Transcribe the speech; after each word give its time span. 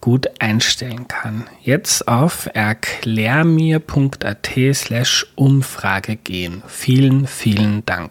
gut 0.00 0.28
einstellen 0.38 1.08
kann. 1.08 1.46
Jetzt 1.62 2.08
auf 2.08 2.48
erklärmir.at 2.52 4.50
slash 4.72 5.26
Umfrage 5.36 6.16
gehen. 6.16 6.62
Vielen, 6.66 7.26
vielen 7.26 7.84
Dank. 7.86 8.10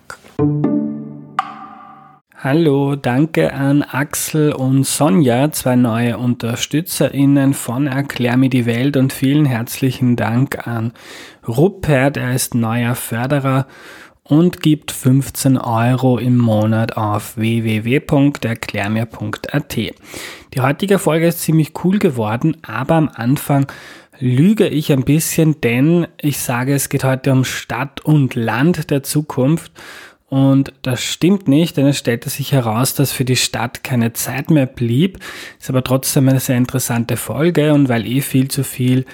Hallo, 2.41 2.95
danke 2.95 3.51
an 3.53 3.83
Axel 3.83 4.53
und 4.53 4.85
Sonja, 4.85 5.51
zwei 5.51 5.75
neue 5.75 6.17
UnterstützerInnen 6.17 7.53
von 7.53 7.85
Erklär 7.85 8.37
mir 8.37 8.49
die 8.49 8.65
Welt 8.65 8.95
und 8.95 9.11
vielen 9.11 9.43
herzlichen 9.43 10.15
Dank 10.15 10.65
an 10.65 10.93
Rupert, 11.45 12.15
er 12.15 12.33
ist 12.33 12.55
neuer 12.55 12.95
Förderer 12.95 13.67
und 14.29 14.61
gibt 14.61 14.91
15 14.91 15.57
Euro 15.57 16.19
im 16.19 16.37
Monat 16.37 16.95
auf 16.95 17.35
www.erklärmir.at. 17.35 19.75
Die 19.75 20.61
heutige 20.61 20.99
Folge 20.99 21.27
ist 21.27 21.41
ziemlich 21.41 21.73
cool 21.83 21.99
geworden, 21.99 22.55
aber 22.61 22.95
am 22.95 23.09
Anfang 23.13 23.67
lüge 24.19 24.67
ich 24.67 24.91
ein 24.91 25.03
bisschen, 25.03 25.59
denn 25.61 26.05
ich 26.21 26.37
sage, 26.37 26.75
es 26.75 26.89
geht 26.89 27.03
heute 27.03 27.31
um 27.31 27.43
Stadt 27.43 28.01
und 28.01 28.35
Land 28.35 28.91
der 28.91 29.01
Zukunft. 29.03 29.71
Und 30.27 30.73
das 30.83 31.01
stimmt 31.01 31.47
nicht, 31.47 31.77
denn 31.77 31.87
es 31.87 31.97
stellte 31.97 32.29
sich 32.29 32.51
heraus, 32.51 32.93
dass 32.93 33.11
für 33.11 33.25
die 33.25 33.35
Stadt 33.35 33.83
keine 33.83 34.13
Zeit 34.13 34.51
mehr 34.51 34.67
blieb. 34.67 35.17
Ist 35.59 35.71
aber 35.71 35.83
trotzdem 35.83 36.29
eine 36.29 36.39
sehr 36.39 36.57
interessante 36.57 37.17
Folge 37.17 37.73
und 37.73 37.89
weil 37.89 38.05
eh 38.05 38.21
viel 38.21 38.47
zu 38.47 38.63
viel 38.63 39.05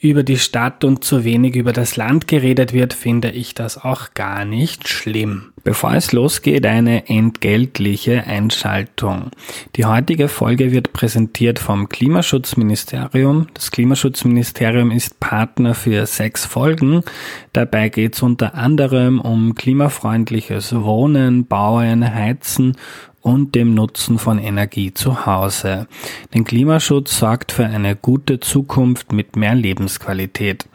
über 0.00 0.22
die 0.22 0.38
Stadt 0.38 0.84
und 0.84 1.02
zu 1.02 1.24
wenig 1.24 1.56
über 1.56 1.72
das 1.72 1.96
Land 1.96 2.28
geredet 2.28 2.72
wird, 2.72 2.94
finde 2.94 3.30
ich 3.30 3.54
das 3.54 3.82
auch 3.82 4.14
gar 4.14 4.44
nicht 4.44 4.88
schlimm. 4.88 5.52
Bevor 5.64 5.94
es 5.94 6.12
losgeht, 6.12 6.64
eine 6.66 7.08
entgeltliche 7.08 8.24
Einschaltung. 8.24 9.32
Die 9.74 9.84
heutige 9.86 10.28
Folge 10.28 10.70
wird 10.70 10.92
präsentiert 10.92 11.58
vom 11.58 11.88
Klimaschutzministerium. 11.88 13.48
Das 13.54 13.72
Klimaschutzministerium 13.72 14.92
ist 14.92 15.18
Partner 15.18 15.74
für 15.74 16.06
sechs 16.06 16.46
Folgen. 16.46 17.02
Dabei 17.52 17.88
geht 17.88 18.14
es 18.14 18.22
unter 18.22 18.54
anderem 18.54 19.20
um 19.20 19.56
klimafreundliches 19.56 20.74
Wohnen, 20.76 21.46
Bauen, 21.46 22.14
Heizen 22.14 22.76
und 23.28 23.54
dem 23.54 23.74
Nutzen 23.74 24.18
von 24.18 24.38
Energie 24.38 24.94
zu 24.94 25.26
Hause. 25.26 25.86
Denn 26.32 26.44
Klimaschutz 26.44 27.18
sorgt 27.18 27.52
für 27.52 27.66
eine 27.66 27.94
gute 27.94 28.40
Zukunft 28.40 29.12
mit 29.12 29.36
mehr 29.36 29.54
Lebensqualität. 29.54 30.66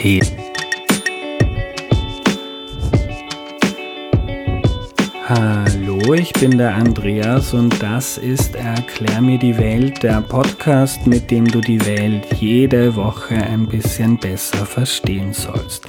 Hallo, 6.04 6.16
ich 6.16 6.34
bin 6.34 6.58
der 6.58 6.76
Andreas 6.76 7.54
und 7.54 7.82
das 7.82 8.18
ist 8.18 8.56
Erklär 8.56 9.22
mir 9.22 9.38
die 9.38 9.58
Welt, 9.58 10.04
der 10.04 10.20
Podcast, 10.20 11.08
mit 11.08 11.32
dem 11.32 11.48
du 11.48 11.62
die 11.62 11.80
Welt 11.86 12.26
jede 12.42 12.98
Woche 12.98 13.36
ein 13.36 13.68
bisschen 13.68 14.18
besser 14.18 14.66
verstehen 14.66 15.32
sollst. 15.32 15.88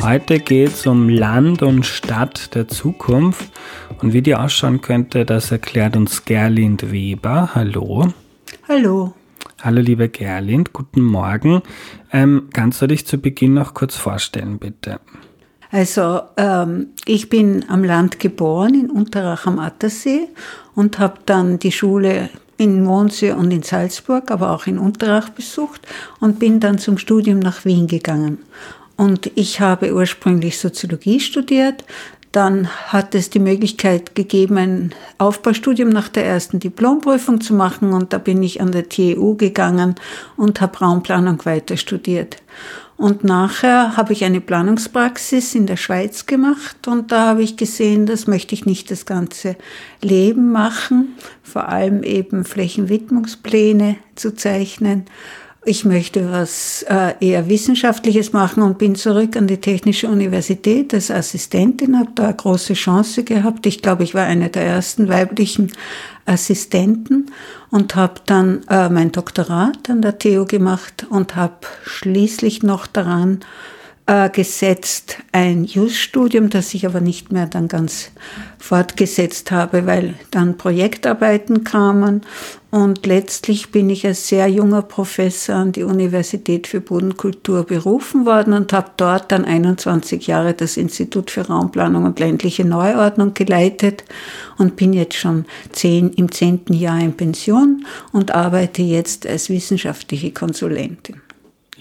Heute 0.00 0.38
geht 0.38 0.68
es 0.68 0.86
um 0.86 1.10
Land 1.10 1.62
und 1.62 1.84
Stadt 1.84 2.54
der 2.54 2.68
Zukunft 2.68 3.52
und 4.00 4.14
wie 4.14 4.22
die 4.22 4.34
ausschauen 4.34 4.80
könnte, 4.80 5.26
das 5.26 5.50
erklärt 5.50 5.94
uns 5.94 6.24
Gerlind 6.24 6.90
Weber. 6.90 7.50
Hallo. 7.54 8.14
Hallo. 8.66 9.12
Hallo 9.60 9.82
liebe 9.82 10.08
Gerlind, 10.08 10.72
guten 10.72 11.02
Morgen. 11.02 11.60
Ähm, 12.12 12.48
kannst 12.54 12.80
du 12.80 12.86
dich 12.86 13.06
zu 13.06 13.18
Beginn 13.18 13.52
noch 13.52 13.74
kurz 13.74 13.94
vorstellen, 13.94 14.58
bitte? 14.58 15.00
Also 15.74 16.20
ähm, 16.36 16.90
ich 17.04 17.28
bin 17.28 17.64
am 17.68 17.82
Land 17.82 18.20
geboren, 18.20 18.74
in 18.74 18.90
Unterach 18.90 19.46
am 19.46 19.58
Attersee 19.58 20.28
und 20.76 21.00
habe 21.00 21.18
dann 21.26 21.58
die 21.58 21.72
Schule 21.72 22.30
in 22.58 22.84
Mondsee 22.84 23.32
und 23.32 23.50
in 23.50 23.64
Salzburg, 23.64 24.30
aber 24.30 24.52
auch 24.52 24.68
in 24.68 24.78
Unterach 24.78 25.30
besucht 25.30 25.80
und 26.20 26.38
bin 26.38 26.60
dann 26.60 26.78
zum 26.78 26.96
Studium 26.96 27.40
nach 27.40 27.64
Wien 27.64 27.88
gegangen. 27.88 28.38
Und 28.96 29.32
ich 29.34 29.60
habe 29.60 29.92
ursprünglich 29.92 30.60
Soziologie 30.60 31.18
studiert. 31.18 31.84
Dann 32.30 32.68
hat 32.68 33.16
es 33.16 33.30
die 33.30 33.40
Möglichkeit 33.40 34.14
gegeben, 34.14 34.58
ein 34.58 34.94
Aufbaustudium 35.18 35.88
nach 35.88 36.08
der 36.08 36.24
ersten 36.24 36.60
Diplomprüfung 36.60 37.40
zu 37.40 37.52
machen. 37.52 37.92
Und 37.92 38.12
da 38.12 38.18
bin 38.18 38.44
ich 38.44 38.60
an 38.60 38.70
der 38.70 38.88
TU 38.88 39.36
gegangen 39.36 39.96
und 40.36 40.60
habe 40.60 40.78
Raumplanung 40.78 41.44
weiter 41.44 41.76
studiert. 41.76 42.36
Und 42.96 43.24
nachher 43.24 43.96
habe 43.96 44.12
ich 44.12 44.24
eine 44.24 44.40
Planungspraxis 44.40 45.54
in 45.54 45.66
der 45.66 45.76
Schweiz 45.76 46.26
gemacht 46.26 46.86
und 46.86 47.10
da 47.10 47.26
habe 47.26 47.42
ich 47.42 47.56
gesehen, 47.56 48.06
das 48.06 48.28
möchte 48.28 48.54
ich 48.54 48.66
nicht 48.66 48.90
das 48.90 49.04
ganze 49.04 49.56
Leben 50.00 50.52
machen, 50.52 51.16
vor 51.42 51.68
allem 51.68 52.04
eben 52.04 52.44
Flächenwidmungspläne 52.44 53.96
zu 54.14 54.34
zeichnen. 54.34 55.06
Ich 55.66 55.86
möchte 55.86 56.30
was 56.30 56.84
äh, 56.88 57.14
eher 57.20 57.48
Wissenschaftliches 57.48 58.32
machen 58.34 58.62
und 58.62 58.76
bin 58.76 58.94
zurück 58.96 59.34
an 59.36 59.46
die 59.46 59.60
Technische 59.60 60.08
Universität 60.08 60.92
als 60.92 61.10
Assistentin, 61.10 61.98
habe 61.98 62.10
da 62.14 62.24
eine 62.24 62.34
große 62.34 62.74
Chance 62.74 63.24
gehabt. 63.24 63.64
Ich 63.64 63.80
glaube, 63.80 64.04
ich 64.04 64.14
war 64.14 64.24
eine 64.24 64.50
der 64.50 64.64
ersten 64.64 65.08
weiblichen 65.08 65.72
Assistenten 66.26 67.30
und 67.70 67.96
habe 67.96 68.20
dann 68.26 68.62
äh, 68.68 68.90
mein 68.90 69.10
Doktorat 69.10 69.88
an 69.88 70.02
der 70.02 70.18
TU 70.18 70.44
gemacht 70.44 71.06
und 71.08 71.34
habe 71.34 71.66
schließlich 71.84 72.62
noch 72.62 72.86
daran 72.86 73.40
äh, 73.40 73.73
gesetzt 74.06 75.18
ein 75.32 75.64
Just-Studium, 75.64 76.50
das 76.50 76.74
ich 76.74 76.84
aber 76.84 77.00
nicht 77.00 77.32
mehr 77.32 77.46
dann 77.46 77.68
ganz 77.68 78.10
fortgesetzt 78.58 79.50
habe, 79.50 79.86
weil 79.86 80.14
dann 80.30 80.58
Projektarbeiten 80.58 81.64
kamen 81.64 82.20
und 82.74 83.06
letztlich 83.06 83.70
bin 83.70 83.88
ich 83.88 84.04
als 84.04 84.26
sehr 84.26 84.48
junger 84.48 84.82
Professor 84.82 85.54
an 85.54 85.70
die 85.70 85.84
Universität 85.84 86.66
für 86.66 86.80
Bodenkultur 86.80 87.64
berufen 87.64 88.26
worden 88.26 88.52
und 88.52 88.72
habe 88.72 88.90
dort 88.96 89.30
dann 89.30 89.44
21 89.44 90.26
Jahre 90.26 90.54
das 90.54 90.76
Institut 90.76 91.30
für 91.30 91.46
Raumplanung 91.46 92.04
und 92.04 92.18
ländliche 92.18 92.64
Neuordnung 92.64 93.32
geleitet 93.32 94.02
und 94.58 94.74
bin 94.74 94.92
jetzt 94.92 95.14
schon 95.14 95.44
zehn, 95.70 96.10
im 96.14 96.32
zehnten 96.32 96.74
Jahr 96.74 96.98
in 96.98 97.16
Pension 97.16 97.86
und 98.12 98.34
arbeite 98.34 98.82
jetzt 98.82 99.24
als 99.24 99.50
wissenschaftliche 99.50 100.32
Konsulentin. 100.32 101.23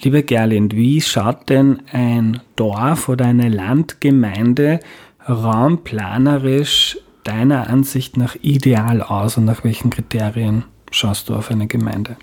Liebe 0.04 0.24
Gerlind, 0.24 0.76
wie 0.76 1.00
schaut 1.00 1.50
denn 1.50 1.82
ein 1.94 2.42
Dorf 2.58 3.08
oder 3.08 3.24
eine 3.24 3.48
Landgemeinde 3.48 4.82
raumplanerisch 5.30 6.98
deiner 7.24 7.70
Ansicht 7.70 8.18
nach 8.18 8.36
ideal 8.42 9.02
aus 9.02 9.38
und 9.38 9.46
nach 9.46 9.64
welchen 9.64 9.92
Kriterien 9.92 10.66
schaust 10.92 11.30
du 11.30 11.36
auf 11.36 11.52
eine 11.52 11.68
Gemeinde? 11.68 12.18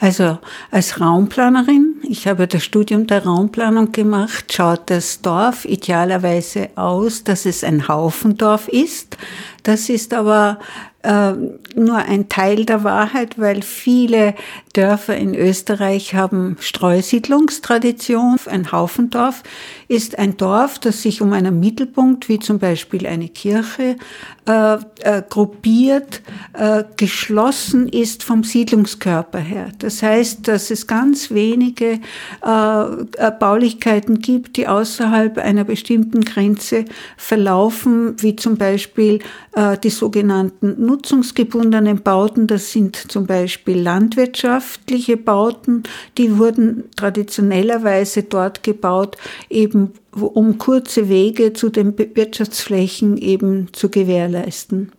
Also 0.00 0.38
als 0.72 1.00
Raumplanerin, 1.00 1.93
ich 2.08 2.26
habe 2.26 2.46
das 2.46 2.64
Studium 2.64 3.06
der 3.06 3.24
Raumplanung 3.24 3.92
gemacht, 3.92 4.52
schaut 4.52 4.90
das 4.90 5.20
Dorf 5.22 5.64
idealerweise 5.64 6.70
aus, 6.76 7.24
dass 7.24 7.46
es 7.46 7.64
ein 7.64 7.88
Haufendorf 7.88 8.68
ist. 8.68 9.16
Das 9.62 9.88
ist 9.88 10.12
aber 10.12 10.58
äh, 11.04 11.32
nur 11.76 11.96
ein 11.96 12.28
Teil 12.28 12.64
der 12.64 12.82
Wahrheit, 12.82 13.38
weil 13.38 13.62
viele 13.62 14.34
Dörfer 14.72 15.16
in 15.16 15.34
Österreich 15.34 16.14
haben 16.14 16.56
Streusiedlungstradition. 16.60 18.36
Ein 18.46 18.72
Haufendorf 18.72 19.42
ist 19.86 20.18
ein 20.18 20.36
Dorf, 20.36 20.78
das 20.78 21.02
sich 21.02 21.20
um 21.20 21.32
einen 21.32 21.60
Mittelpunkt, 21.60 22.28
wie 22.28 22.38
zum 22.38 22.58
Beispiel 22.58 23.06
eine 23.06 23.28
Kirche, 23.28 23.96
äh, 24.46 24.74
äh, 25.00 25.22
gruppiert, 25.28 26.22
äh, 26.54 26.84
geschlossen 26.96 27.88
ist 27.88 28.22
vom 28.22 28.42
Siedlungskörper 28.42 29.40
her. 29.40 29.72
Das 29.78 30.02
heißt, 30.02 30.48
dass 30.48 30.70
es 30.70 30.86
ganz 30.86 31.30
wenige 31.30 31.93
äh, 32.42 33.30
Baulichkeiten 33.38 34.20
gibt, 34.20 34.56
die 34.56 34.68
außerhalb 34.68 35.38
einer 35.38 35.64
bestimmten 35.64 36.22
Grenze 36.22 36.84
verlaufen, 37.16 38.16
wie 38.20 38.36
zum 38.36 38.56
Beispiel 38.56 39.20
äh, 39.52 39.76
die 39.78 39.90
sogenannten 39.90 40.84
nutzungsgebundenen 40.84 42.02
Bauten. 42.02 42.46
Das 42.46 42.72
sind 42.72 42.96
zum 42.96 43.26
Beispiel 43.26 43.80
landwirtschaftliche 43.80 45.16
Bauten, 45.16 45.82
die 46.18 46.38
wurden 46.38 46.84
traditionellerweise 46.96 48.22
dort 48.24 48.62
gebaut, 48.62 49.16
eben 49.50 49.92
um 50.12 50.58
kurze 50.58 51.08
Wege 51.08 51.52
zu 51.52 51.70
den 51.70 51.96
Wirtschaftsflächen 51.98 53.16
eben 53.16 53.68
zu 53.72 53.88
gewährleisten. 53.88 54.92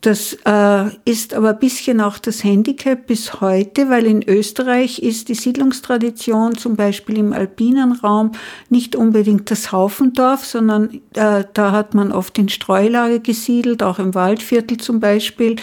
Das 0.00 0.32
äh, 0.46 0.88
ist 1.04 1.34
aber 1.34 1.50
ein 1.50 1.58
bisschen 1.58 2.00
auch 2.00 2.18
das 2.18 2.42
Handicap 2.42 3.06
bis 3.06 3.42
heute, 3.42 3.90
weil 3.90 4.06
in 4.06 4.26
Österreich 4.26 5.00
ist 5.00 5.28
die 5.28 5.34
Siedlungstradition 5.34 6.56
zum 6.56 6.74
Beispiel 6.74 7.18
im 7.18 7.34
alpinen 7.34 7.92
Raum 7.92 8.32
nicht 8.70 8.96
unbedingt 8.96 9.50
das 9.50 9.72
Haufendorf, 9.72 10.46
sondern 10.46 11.02
äh, 11.14 11.44
da 11.52 11.72
hat 11.72 11.92
man 11.92 12.12
oft 12.12 12.38
in 12.38 12.48
Streulage 12.48 13.20
gesiedelt, 13.20 13.82
auch 13.82 13.98
im 13.98 14.14
Waldviertel 14.14 14.78
zum 14.78 15.00
Beispiel. 15.00 15.56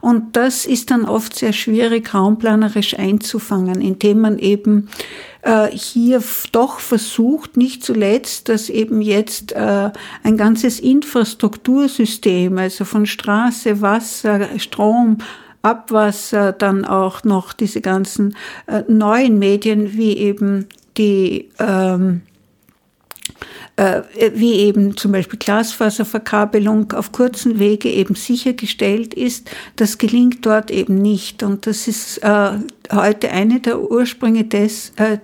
Und 0.00 0.34
das 0.34 0.66
ist 0.66 0.90
dann 0.90 1.04
oft 1.04 1.36
sehr 1.36 1.52
schwierig 1.52 2.12
raumplanerisch 2.12 2.98
einzufangen, 2.98 3.80
indem 3.80 4.20
man 4.20 4.40
eben 4.40 4.88
äh, 5.44 5.68
hier 5.70 6.22
doch 6.52 6.80
versucht, 6.80 7.56
nicht 7.56 7.84
zuletzt, 7.84 8.48
dass 8.48 8.70
eben 8.70 9.00
jetzt 9.00 9.52
äh, 9.52 9.90
ein 10.22 10.36
ganzes 10.36 10.80
Infrastruktursystem, 10.80 12.56
also 12.56 12.84
von 12.84 13.06
Straße, 13.06 13.80
Wasser, 13.80 14.58
Strom, 14.58 15.18
Abwasser, 15.62 16.52
dann 16.52 16.84
auch 16.84 17.24
noch 17.24 17.52
diese 17.52 17.80
ganzen 17.80 18.36
äh, 18.66 18.82
neuen 18.88 19.38
Medien 19.38 19.94
wie 19.94 20.16
eben 20.16 20.66
die 20.96 21.50
ähm, 21.58 22.22
äh, 23.73 23.73
wie 23.76 24.54
eben 24.54 24.96
zum 24.96 25.10
Beispiel 25.10 25.38
Glasfaserverkabelung 25.38 26.92
auf 26.92 27.10
kurzen 27.10 27.58
Wege 27.58 27.90
eben 27.90 28.14
sichergestellt 28.14 29.14
ist, 29.14 29.50
das 29.74 29.98
gelingt 29.98 30.46
dort 30.46 30.70
eben 30.70 30.94
nicht. 30.94 31.42
Und 31.42 31.66
das 31.66 31.88
ist 31.88 32.18
äh, 32.18 32.52
heute 32.92 33.30
eine 33.30 33.60
der 33.60 33.80
Ursprünge 33.80 34.44
des, 34.44 34.92
äh, 34.96 35.18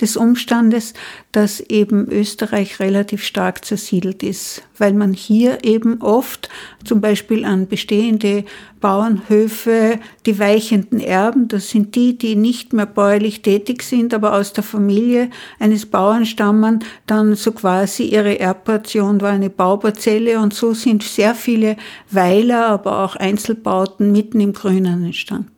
des 0.00 0.16
Umstandes, 0.16 0.94
dass 1.32 1.60
eben 1.60 2.08
Österreich 2.10 2.78
relativ 2.80 3.24
stark 3.24 3.64
zersiedelt 3.64 4.22
ist, 4.22 4.62
weil 4.78 4.92
man 4.92 5.12
hier 5.12 5.64
eben 5.64 6.00
oft 6.00 6.48
zum 6.84 7.00
Beispiel 7.00 7.44
an 7.44 7.66
bestehende 7.66 8.44
Bauernhöfe, 8.80 9.98
die 10.26 10.38
weichenden 10.38 11.00
Erben, 11.00 11.48
das 11.48 11.70
sind 11.70 11.94
die, 11.94 12.18
die 12.18 12.36
nicht 12.36 12.72
mehr 12.72 12.86
bäuerlich 12.86 13.42
tätig 13.42 13.82
sind, 13.82 14.12
aber 14.12 14.34
aus 14.34 14.52
der 14.52 14.62
Familie 14.62 15.30
eines 15.58 15.86
Bauern 15.86 16.26
stammen, 16.26 16.84
dann 17.06 17.34
so 17.34 17.52
quasi 17.52 17.93
ihre 18.02 18.40
Erbportion 18.40 19.20
war 19.20 19.30
eine 19.30 19.50
Bauparzelle 19.50 20.40
und 20.40 20.52
so 20.52 20.74
sind 20.74 21.02
sehr 21.02 21.34
viele 21.34 21.76
Weiler, 22.10 22.66
aber 22.66 23.04
auch 23.04 23.16
Einzelbauten 23.16 24.10
mitten 24.12 24.40
im 24.40 24.52
Grünen 24.52 25.04
entstanden. 25.04 25.50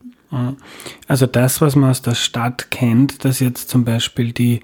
Also 1.09 1.27
das, 1.27 1.61
was 1.61 1.77
man 1.77 1.91
aus 1.91 2.03
der 2.03 2.15
Stadt 2.15 2.71
kennt, 2.71 3.25
dass 3.25 3.41
jetzt 3.41 3.71
zum 3.71 3.85
Beispiel 3.85 4.33
die, 4.33 4.61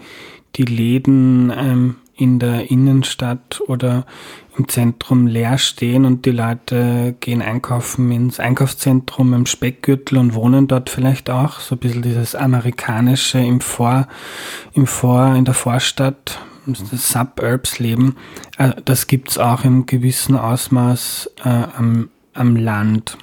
die 0.57 0.65
Läden 0.65 1.53
ähm, 1.57 1.97
in 2.17 2.39
der 2.39 2.71
Innenstadt 2.71 3.63
oder 3.67 4.05
im 4.59 4.69
Zentrum 4.69 5.27
leer 5.27 5.57
stehen 5.57 6.05
und 6.05 6.27
die 6.27 6.31
Leute 6.31 7.17
gehen 7.21 7.41
einkaufen 7.41 8.13
ins 8.13 8.39
Einkaufszentrum 8.39 9.33
im 9.33 9.47
Speckgürtel 9.47 10.19
und 10.19 10.35
wohnen 10.35 10.69
dort 10.69 10.91
vielleicht 10.91 11.31
auch. 11.31 11.61
So 11.61 11.75
ein 11.75 11.79
bisschen 11.79 12.03
dieses 12.03 12.35
amerikanische 12.35 13.39
im 13.39 13.61
Vor, 13.61 14.09
im 14.75 14.87
Vor, 14.87 15.35
in 15.35 15.47
der 15.47 15.55
Vorstadt, 15.55 16.39
das 16.67 17.13
Suburbs-Leben. 17.13 18.17
Äh, 18.59 18.73
das 18.85 19.07
gibt's 19.07 19.39
auch 19.39 19.65
im 19.65 19.87
gewissen 19.87 20.37
Ausmaß 20.37 21.31
äh, 21.45 21.49
am, 21.49 22.11
am 22.35 22.57
Land. 22.57 23.17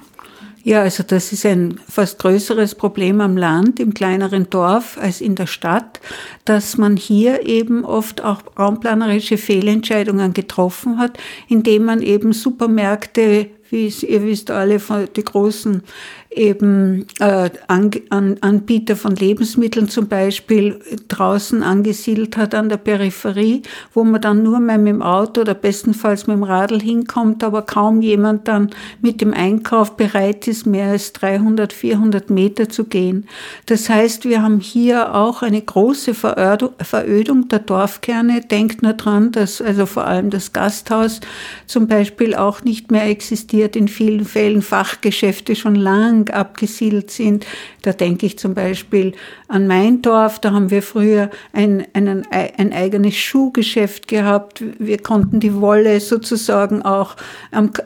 Ja, 0.62 0.82
also 0.82 1.02
das 1.02 1.32
ist 1.32 1.46
ein 1.46 1.80
fast 1.88 2.18
größeres 2.18 2.74
Problem 2.74 3.22
am 3.22 3.36
Land, 3.38 3.80
im 3.80 3.94
kleineren 3.94 4.50
Dorf 4.50 4.98
als 5.00 5.22
in 5.22 5.34
der 5.34 5.46
Stadt, 5.46 6.00
dass 6.44 6.76
man 6.76 6.96
hier 6.96 7.46
eben 7.46 7.84
oft 7.84 8.22
auch 8.22 8.42
raumplanerische 8.58 9.38
Fehlentscheidungen 9.38 10.34
getroffen 10.34 10.98
hat, 10.98 11.18
indem 11.48 11.84
man 11.84 12.02
eben 12.02 12.34
Supermärkte 12.34 13.48
wie 13.70 13.86
ihr 13.86 14.22
wisst 14.22 14.50
alle, 14.50 14.80
die 15.16 15.24
großen 15.24 15.82
eben 16.30 17.06
äh, 17.18 17.50
an, 17.66 17.90
an, 18.10 18.36
Anbieter 18.40 18.94
von 18.94 19.16
Lebensmitteln 19.16 19.88
zum 19.88 20.06
Beispiel 20.06 20.78
draußen 21.08 21.62
angesiedelt 21.64 22.36
hat 22.36 22.54
an 22.54 22.68
der 22.68 22.76
Peripherie, 22.76 23.62
wo 23.94 24.04
man 24.04 24.20
dann 24.20 24.44
nur 24.44 24.60
mehr 24.60 24.78
mit 24.78 24.94
dem 24.94 25.02
Auto 25.02 25.40
oder 25.40 25.54
bestenfalls 25.54 26.28
mit 26.28 26.36
dem 26.36 26.44
Radl 26.44 26.80
hinkommt, 26.80 27.42
aber 27.42 27.62
kaum 27.62 28.00
jemand 28.00 28.46
dann 28.46 28.70
mit 29.00 29.20
dem 29.20 29.34
Einkauf 29.34 29.96
bereit 29.96 30.46
ist, 30.46 30.66
mehr 30.66 30.90
als 30.90 31.12
300, 31.14 31.72
400 31.72 32.30
Meter 32.30 32.68
zu 32.68 32.84
gehen. 32.84 33.26
Das 33.66 33.88
heißt, 33.88 34.24
wir 34.24 34.42
haben 34.42 34.60
hier 34.60 35.16
auch 35.16 35.42
eine 35.42 35.60
große 35.60 36.14
Verödung 36.14 37.48
der 37.48 37.58
Dorfkerne. 37.58 38.40
Denkt 38.42 38.82
nur 38.82 38.92
dran, 38.92 39.32
dass 39.32 39.60
also 39.60 39.84
vor 39.84 40.06
allem 40.06 40.30
das 40.30 40.52
Gasthaus 40.52 41.20
zum 41.66 41.88
Beispiel 41.88 42.36
auch 42.36 42.62
nicht 42.62 42.92
mehr 42.92 43.06
existiert, 43.06 43.59
in 43.66 43.88
vielen 43.88 44.24
Fällen 44.24 44.62
Fachgeschäfte 44.62 45.54
schon 45.56 45.74
lang 45.74 46.30
abgesiedelt 46.30 47.10
sind. 47.10 47.46
Da 47.82 47.92
denke 47.92 48.26
ich 48.26 48.38
zum 48.38 48.54
Beispiel 48.54 49.12
an 49.48 49.66
mein 49.66 50.02
Dorf, 50.02 50.38
da 50.38 50.52
haben 50.52 50.70
wir 50.70 50.82
früher 50.82 51.30
ein, 51.52 51.86
ein, 51.94 52.26
ein 52.30 52.72
eigenes 52.72 53.16
Schuhgeschäft 53.16 54.08
gehabt. 54.08 54.62
Wir 54.78 54.98
konnten 54.98 55.40
die 55.40 55.54
Wolle 55.54 56.00
sozusagen 56.00 56.82
auch 56.82 57.16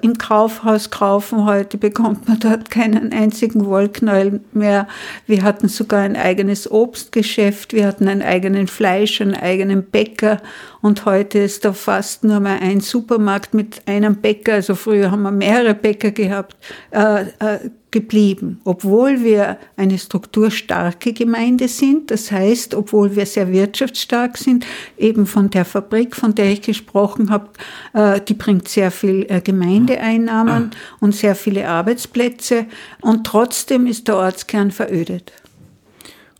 im 0.02 0.18
Kaufhaus 0.18 0.90
kaufen. 0.90 1.44
Heute 1.44 1.78
bekommt 1.78 2.28
man 2.28 2.38
dort 2.40 2.70
keinen 2.70 3.12
einzigen 3.12 3.66
Wollknäuel 3.66 4.40
mehr. 4.52 4.88
Wir 5.26 5.42
hatten 5.42 5.68
sogar 5.68 6.00
ein 6.00 6.16
eigenes 6.16 6.70
Obstgeschäft, 6.70 7.72
wir 7.72 7.86
hatten 7.86 8.08
einen 8.08 8.22
eigenen 8.22 8.66
Fleisch, 8.66 9.20
einen 9.20 9.34
eigenen 9.34 9.84
Bäcker 9.84 10.40
und 10.84 11.06
heute 11.06 11.38
ist 11.38 11.64
da 11.64 11.72
fast 11.72 12.24
nur 12.24 12.40
mal 12.40 12.58
ein 12.60 12.80
Supermarkt 12.80 13.54
mit 13.54 13.80
einem 13.86 14.16
Bäcker. 14.16 14.52
Also 14.52 14.74
früher 14.74 15.10
haben 15.10 15.22
wir 15.22 15.30
mehrere 15.30 15.72
Bäcker 15.72 16.10
gehabt. 16.10 16.58
Äh, 16.90 17.22
äh, 17.38 17.70
geblieben, 17.90 18.60
obwohl 18.64 19.22
wir 19.22 19.56
eine 19.76 19.98
strukturstarke 19.98 21.12
Gemeinde 21.12 21.68
sind. 21.68 22.10
Das 22.10 22.30
heißt, 22.30 22.74
obwohl 22.74 23.14
wir 23.14 23.24
sehr 23.24 23.50
wirtschaftsstark 23.50 24.36
sind, 24.36 24.66
eben 24.98 25.26
von 25.26 25.48
der 25.48 25.64
Fabrik, 25.64 26.16
von 26.16 26.34
der 26.34 26.50
ich 26.50 26.60
gesprochen 26.60 27.30
habe, 27.30 27.48
äh, 27.94 28.20
die 28.20 28.34
bringt 28.34 28.68
sehr 28.68 28.90
viel 28.90 29.24
äh, 29.30 29.40
Gemeindeeinnahmen 29.40 30.72
und 31.00 31.14
sehr 31.14 31.36
viele 31.36 31.66
Arbeitsplätze. 31.66 32.66
Und 33.00 33.26
trotzdem 33.26 33.86
ist 33.86 34.08
der 34.08 34.16
Ortskern 34.16 34.70
verödet. 34.70 35.32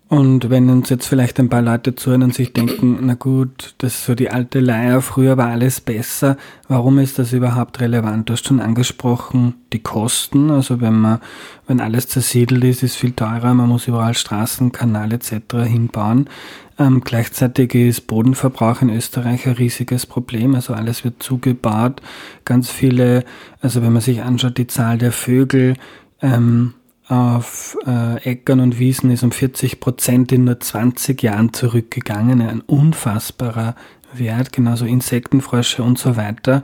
Und 0.08 0.50
wenn 0.50 0.68
uns 0.68 0.90
jetzt 0.90 1.06
vielleicht 1.06 1.40
ein 1.40 1.48
paar 1.48 1.62
Leute 1.62 1.94
zuhören 1.94 2.22
und 2.22 2.34
sich 2.34 2.52
denken, 2.52 2.98
na 3.00 3.14
gut, 3.14 3.74
das 3.78 3.94
ist 3.94 4.04
so 4.04 4.14
die 4.14 4.30
alte 4.30 4.60
Leier, 4.60 5.00
früher 5.00 5.38
war 5.38 5.48
alles 5.48 5.80
besser, 5.80 6.36
warum 6.68 6.98
ist 6.98 7.18
das 7.18 7.32
überhaupt 7.32 7.80
relevant? 7.80 8.28
Du 8.28 8.34
hast 8.34 8.46
schon 8.46 8.60
angesprochen, 8.60 9.54
die 9.72 9.82
Kosten, 9.82 10.50
also 10.50 10.82
wenn 10.82 11.00
man, 11.00 11.20
wenn 11.66 11.80
alles 11.80 12.06
zersiedelt 12.08 12.62
ist, 12.64 12.82
ist 12.82 12.96
viel 12.96 13.12
teurer, 13.12 13.54
man 13.54 13.68
muss 13.68 13.88
überall 13.88 14.14
Straßen, 14.14 14.72
Kanal 14.72 15.10
etc. 15.10 15.32
hinbauen. 15.64 16.28
Ähm, 16.78 17.00
gleichzeitig 17.02 17.74
ist 17.74 18.06
Bodenverbrauch 18.06 18.82
in 18.82 18.90
Österreich 18.90 19.46
ein 19.46 19.54
riesiges 19.54 20.04
Problem, 20.04 20.54
also 20.54 20.74
alles 20.74 21.04
wird 21.04 21.22
zugebaut, 21.22 22.02
ganz 22.44 22.70
viele, 22.70 23.24
also 23.62 23.80
wenn 23.80 23.92
man 23.92 24.02
sich 24.02 24.22
anschaut, 24.22 24.58
die 24.58 24.66
Zahl 24.66 24.98
der 24.98 25.12
Vögel, 25.12 25.74
ähm, 26.20 26.74
auf 27.08 27.76
äh, 27.86 28.16
Äckern 28.24 28.60
und 28.60 28.78
Wiesen 28.78 29.10
ist 29.10 29.22
um 29.22 29.32
40 29.32 29.80
Prozent 29.80 30.32
in 30.32 30.44
nur 30.44 30.58
20 30.58 31.22
Jahren 31.22 31.52
zurückgegangen. 31.52 32.40
Ein 32.40 32.60
unfassbarer 32.62 33.74
wert, 34.18 34.52
genauso 34.52 34.84
Insektenfrösche 34.84 35.82
und 35.82 35.98
so 35.98 36.16
weiter. 36.16 36.62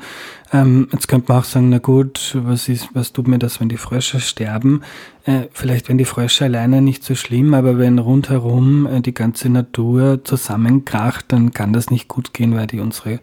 Ähm, 0.53 0.89
jetzt 0.93 1.07
könnte 1.07 1.31
man 1.31 1.41
auch 1.41 1.45
sagen, 1.45 1.69
na 1.69 1.79
gut, 1.79 2.37
was 2.43 2.69
ist, 2.69 2.89
was 2.93 3.13
tut 3.13 3.29
mir 3.29 3.39
das, 3.39 3.61
wenn 3.61 3.69
die 3.69 3.77
Frösche 3.77 4.19
sterben? 4.21 4.83
Äh, 5.25 5.43
vielleicht 5.53 5.89
wenn 5.89 5.99
die 5.99 6.05
Frösche 6.05 6.47
alleine 6.47 6.83
nicht 6.83 7.05
so 7.05 7.15
schlimm, 7.15 7.55
aber 7.55 7.79
wenn 7.79 7.99
rundherum 7.99 8.87
äh, 8.87 9.01
die 9.01 9.15
ganze 9.15 9.49
Natur 9.49 10.25
zusammenkracht, 10.25 11.27
dann 11.29 11.53
kann 11.53 11.73
das 11.73 11.91
nicht 11.91 12.09
gut 12.09 12.35
gehen, 12.35 12.55
weil 12.57 12.67
die 12.67 12.81
unsere 12.81 13.21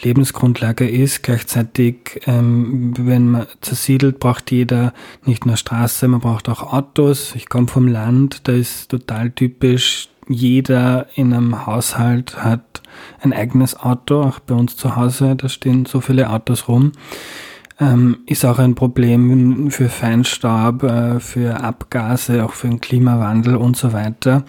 Lebensgrundlage 0.00 0.88
ist. 0.88 1.22
Gleichzeitig, 1.22 2.20
ähm, 2.26 2.94
wenn 2.96 3.30
man 3.30 3.46
zersiedelt, 3.60 4.20
braucht 4.20 4.52
jeder 4.52 4.92
nicht 5.24 5.46
nur 5.46 5.56
Straße, 5.56 6.06
man 6.06 6.20
braucht 6.20 6.48
auch 6.48 6.72
Autos. 6.72 7.34
Ich 7.34 7.48
komme 7.48 7.66
vom 7.66 7.88
Land, 7.88 8.46
da 8.46 8.52
ist 8.52 8.90
total 8.90 9.30
typisch, 9.30 10.10
jeder 10.28 11.06
in 11.14 11.32
einem 11.32 11.66
Haushalt 11.66 12.36
hat 12.42 12.82
ein 13.20 13.32
eigenes 13.32 13.78
Auto, 13.78 14.22
auch 14.22 14.38
bei 14.40 14.54
uns 14.54 14.76
zu 14.76 14.96
Hause, 14.96 15.36
da 15.36 15.48
stehen 15.48 15.86
so 15.86 16.00
viele 16.00 16.30
Autos 16.30 16.68
rum. 16.68 16.92
Ähm, 17.80 18.18
ist 18.26 18.44
auch 18.44 18.58
ein 18.58 18.74
Problem 18.74 19.70
für 19.70 19.88
Feinstaub, 19.88 20.82
äh, 20.84 21.20
für 21.20 21.60
Abgase, 21.60 22.44
auch 22.44 22.52
für 22.52 22.68
den 22.68 22.80
Klimawandel 22.80 23.56
und 23.56 23.76
so 23.76 23.92
weiter. 23.92 24.44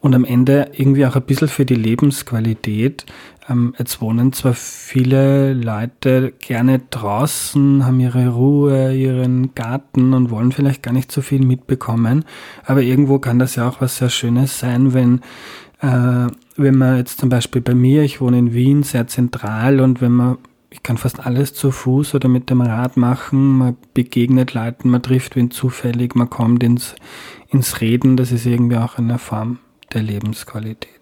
Und 0.00 0.14
am 0.14 0.24
Ende 0.24 0.70
irgendwie 0.74 1.06
auch 1.06 1.16
ein 1.16 1.22
bisschen 1.22 1.48
für 1.48 1.64
die 1.64 1.74
Lebensqualität. 1.74 3.06
Ähm, 3.48 3.74
jetzt 3.78 4.00
wohnen 4.00 4.32
zwar 4.32 4.54
viele 4.54 5.54
Leute 5.54 6.32
gerne 6.38 6.80
draußen, 6.90 7.84
haben 7.84 8.00
ihre 8.00 8.28
Ruhe, 8.28 8.94
ihren 8.94 9.54
Garten 9.54 10.14
und 10.14 10.30
wollen 10.30 10.52
vielleicht 10.52 10.82
gar 10.82 10.92
nicht 10.92 11.12
so 11.12 11.22
viel 11.22 11.44
mitbekommen, 11.44 12.24
aber 12.64 12.82
irgendwo 12.82 13.18
kann 13.18 13.38
das 13.38 13.56
ja 13.56 13.68
auch 13.68 13.80
was 13.80 13.98
sehr 13.98 14.10
Schönes 14.10 14.58
sein, 14.58 14.94
wenn 14.94 15.20
äh, 15.80 16.28
wenn 16.56 16.78
man 16.78 16.96
jetzt 16.96 17.20
zum 17.20 17.28
Beispiel 17.28 17.60
bei 17.60 17.74
mir, 17.74 18.02
ich 18.02 18.20
wohne 18.20 18.38
in 18.38 18.54
Wien, 18.54 18.82
sehr 18.82 19.06
zentral 19.06 19.80
und 19.80 20.00
wenn 20.00 20.12
man 20.12 20.38
ich 20.76 20.82
kann 20.82 20.98
fast 20.98 21.24
alles 21.24 21.54
zu 21.54 21.70
Fuß 21.70 22.14
oder 22.14 22.28
mit 22.28 22.50
dem 22.50 22.60
Rad 22.60 22.96
machen. 22.98 23.58
Man 23.58 23.76
begegnet 23.94 24.52
Leuten, 24.52 24.90
man 24.90 25.02
trifft 25.02 25.34
wen 25.34 25.50
zufällig, 25.50 26.14
man 26.14 26.28
kommt 26.28 26.62
ins, 26.62 26.94
ins 27.48 27.80
Reden. 27.80 28.16
Das 28.16 28.30
ist 28.30 28.44
irgendwie 28.44 28.76
auch 28.76 28.98
eine 28.98 29.18
Form 29.18 29.58
der 29.94 30.02
Lebensqualität. 30.02 30.95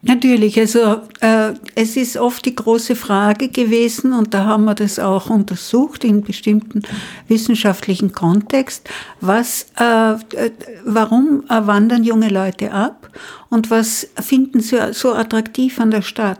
Natürlich, 0.00 0.60
also 0.60 1.00
äh, 1.20 1.54
es 1.74 1.96
ist 1.96 2.16
oft 2.16 2.44
die 2.44 2.54
große 2.54 2.94
Frage 2.94 3.48
gewesen 3.48 4.12
und 4.12 4.32
da 4.32 4.44
haben 4.44 4.64
wir 4.64 4.76
das 4.76 5.00
auch 5.00 5.28
untersucht 5.28 6.04
in 6.04 6.22
bestimmten 6.22 6.82
wissenschaftlichen 7.26 8.12
Kontext, 8.12 8.88
was, 9.20 9.66
äh, 9.78 10.12
äh 10.12 10.50
warum 10.84 11.42
wandern 11.48 12.04
junge 12.04 12.28
Leute 12.28 12.70
ab 12.70 13.10
und 13.50 13.70
was 13.70 14.08
finden 14.20 14.60
sie 14.60 14.78
so 14.92 15.14
attraktiv 15.14 15.80
an 15.80 15.90
der 15.90 16.02
Stadt? 16.02 16.38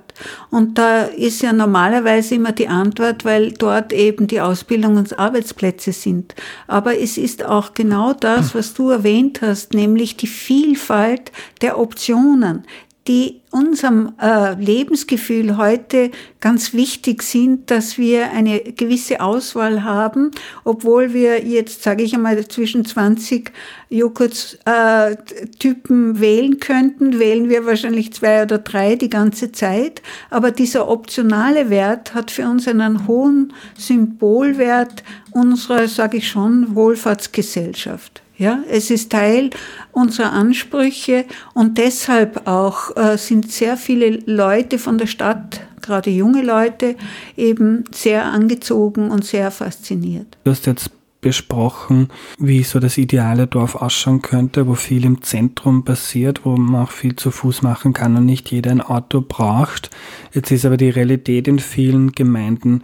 Und 0.50 0.79
da 0.79 1.03
ist 1.03 1.43
ja 1.43 1.53
normalerweise 1.53 2.37
immer 2.37 2.53
die 2.53 2.69
Antwort, 2.69 3.25
weil 3.25 3.53
dort 3.53 3.93
eben 3.93 4.27
die 4.27 4.41
Ausbildung 4.41 4.97
und 4.97 5.19
Arbeitsplätze 5.19 5.93
sind. 5.93 6.35
Aber 6.67 6.99
es 6.99 7.19
ist 7.19 7.45
auch 7.45 7.75
genau 7.75 8.12
das, 8.12 8.55
was 8.55 8.75
du 8.75 8.91
erwähnt 8.91 9.41
hast, 9.43 9.75
nämlich 9.75 10.17
die 10.17 10.27
Vielfalt 10.27 11.33
der 11.61 11.79
Optionen, 11.79 12.65
die 13.09 13.41
unserem 13.50 14.12
äh, 14.21 14.53
Lebensgefühl 14.62 15.57
heute 15.57 16.11
ganz 16.41 16.75
wichtig 16.75 17.23
sind, 17.23 17.71
dass 17.71 17.97
wir 17.97 18.31
eine 18.33 18.61
gewisse 18.61 19.23
Auswahl 19.23 19.83
haben, 19.83 20.31
obwohl 20.65 21.15
wir 21.15 21.43
jetzt, 21.43 21.83
sage 21.83 22.03
ich 22.03 22.15
einmal, 22.15 22.47
zwischen 22.47 22.85
20 22.85 23.50
Joghurt-Typen 23.88 26.17
äh, 26.17 26.21
wählen 26.21 26.61
könnten, 26.61 27.19
wählen 27.19 27.49
wir 27.49 27.65
wahrscheinlich 27.65 28.12
zwei 28.12 28.43
oder 28.43 28.59
drei 28.59 28.97
die 28.97 29.09
ganze 29.09 29.53
Zeit. 29.53 30.03
Aber 30.29 30.50
dieser 30.50 30.88
optionale 30.88 31.71
Wert 31.71 32.12
hat 32.12 32.31
für 32.31 32.47
uns 32.47 32.69
einen 32.69 33.09
hohen 33.09 33.55
Symbolwert 33.79 35.03
unserer, 35.31 35.88
sage 35.88 36.19
ich 36.19 36.29
schon, 36.29 36.75
Wohlfahrtsgesellschaft. 36.75 38.21
Ja, 38.38 38.61
es 38.71 38.90
ist 38.90 39.11
Teil 39.11 39.50
unserer 39.90 40.33
Ansprüche 40.33 41.25
und 41.54 41.76
deshalb 41.76 42.47
auch 42.47 42.97
äh, 42.97 43.18
sind 43.18 43.50
sehr 43.50 43.76
viele 43.76 44.23
Leute 44.26 44.78
von 44.78 44.97
der 44.97 45.09
Stadt, 45.09 45.61
gerade 45.83 46.11
junge 46.11 46.42
Leute, 46.42 46.95
eben 47.37 47.83
sehr 47.90 48.26
angezogen 48.26 49.11
und 49.11 49.25
sehr 49.25 49.50
fasziniert. 49.50 50.38
Du 50.45 50.52
hast 50.52 50.66
jetzt 50.66 50.92
besprochen, 51.21 52.11
wie 52.38 52.62
so 52.62 52.78
das 52.78 52.97
ideale 52.97 53.49
Dorf 53.49 53.75
ausschauen 53.75 54.23
könnte, 54.23 54.68
wo 54.68 54.75
viel 54.75 55.04
im 55.04 55.21
Zentrum 55.23 55.85
passiert, 55.85 56.45
wo 56.45 56.57
man 56.57 56.85
auch 56.85 56.92
viel 56.92 57.16
zu 57.16 57.33
Fuß 57.33 57.62
machen 57.62 57.92
kann 57.92 58.16
und 58.16 58.25
nicht 58.25 58.52
jeder 58.52 58.71
ein 58.71 58.80
Auto 58.80 59.21
braucht. 59.21 59.90
Jetzt 60.33 60.52
ist 60.52 60.64
aber 60.64 60.76
die 60.76 60.90
Realität 60.90 61.49
in 61.49 61.59
vielen 61.59 62.12
Gemeinden 62.12 62.83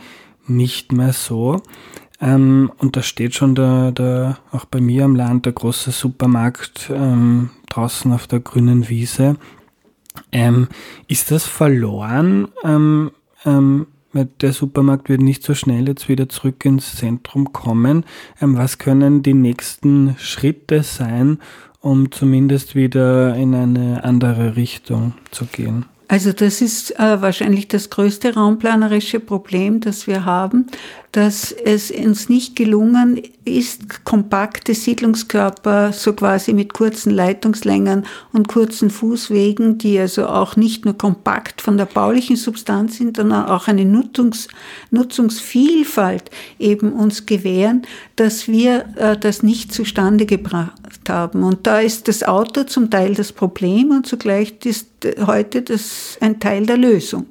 nicht 0.48 0.92
mehr 0.92 1.12
so. 1.12 1.62
Ähm, 2.20 2.70
und 2.78 2.96
da 2.96 3.02
steht 3.02 3.34
schon 3.34 3.54
der, 3.54 3.92
der, 3.92 4.38
auch 4.52 4.64
bei 4.64 4.80
mir 4.80 5.04
am 5.04 5.16
Land 5.16 5.46
der 5.46 5.52
große 5.52 5.90
Supermarkt 5.90 6.90
ähm, 6.94 7.50
draußen 7.68 8.12
auf 8.12 8.26
der 8.26 8.40
grünen 8.40 8.88
Wiese. 8.88 9.36
Ähm, 10.30 10.68
ist 11.08 11.30
das 11.30 11.44
verloren? 11.44 12.48
Ähm, 12.62 13.10
ähm, 13.44 13.86
der 14.40 14.52
Supermarkt 14.52 15.08
wird 15.08 15.22
nicht 15.22 15.42
so 15.42 15.54
schnell 15.54 15.88
jetzt 15.88 16.08
wieder 16.08 16.28
zurück 16.28 16.64
ins 16.64 16.96
Zentrum 16.96 17.52
kommen. 17.52 18.04
Ähm, 18.40 18.56
was 18.56 18.78
können 18.78 19.22
die 19.22 19.34
nächsten 19.34 20.14
Schritte 20.18 20.84
sein, 20.84 21.38
um 21.80 22.12
zumindest 22.12 22.76
wieder 22.76 23.34
in 23.34 23.54
eine 23.54 24.04
andere 24.04 24.56
Richtung 24.56 25.14
zu 25.32 25.46
gehen? 25.46 25.86
Also 26.06 26.32
das 26.32 26.60
ist 26.60 26.98
äh, 26.98 27.22
wahrscheinlich 27.22 27.68
das 27.68 27.88
größte 27.88 28.34
raumplanerische 28.34 29.20
Problem, 29.20 29.80
das 29.80 30.06
wir 30.06 30.24
haben, 30.24 30.66
dass 31.12 31.52
es 31.52 31.90
uns 31.92 32.28
nicht 32.28 32.56
gelungen 32.56 33.22
ist, 33.44 34.04
kompakte 34.04 34.74
Siedlungskörper 34.74 35.92
so 35.92 36.12
quasi 36.12 36.52
mit 36.52 36.72
kurzen 36.74 37.10
Leitungslängen 37.10 38.04
und 38.32 38.48
kurzen 38.48 38.90
Fußwegen, 38.90 39.78
die 39.78 39.98
also 39.98 40.26
auch 40.26 40.56
nicht 40.56 40.84
nur 40.84 40.98
kompakt 40.98 41.62
von 41.62 41.78
der 41.78 41.86
baulichen 41.86 42.36
Substanz 42.36 42.98
sind, 42.98 43.16
sondern 43.16 43.46
auch 43.46 43.68
eine 43.68 43.84
Nutzungs, 43.84 44.48
Nutzungsvielfalt 44.90 46.30
eben 46.58 46.92
uns 46.92 47.26
gewähren, 47.26 47.82
dass 48.16 48.48
wir 48.48 48.84
äh, 48.96 49.16
das 49.16 49.42
nicht 49.42 49.72
zustande 49.72 50.26
gebracht 50.26 50.72
haben. 51.08 51.44
Und 51.44 51.66
da 51.66 51.80
ist 51.80 52.08
das 52.08 52.24
Auto 52.24 52.64
zum 52.64 52.90
Teil 52.90 53.14
das 53.14 53.32
Problem 53.32 53.90
und 53.90 54.06
zugleich 54.06 54.54
ist 54.64 54.88
heute 55.26 55.62
das 55.62 56.18
ein 56.20 56.40
Teil 56.40 56.66
der 56.66 56.76
Lösung. 56.76 57.26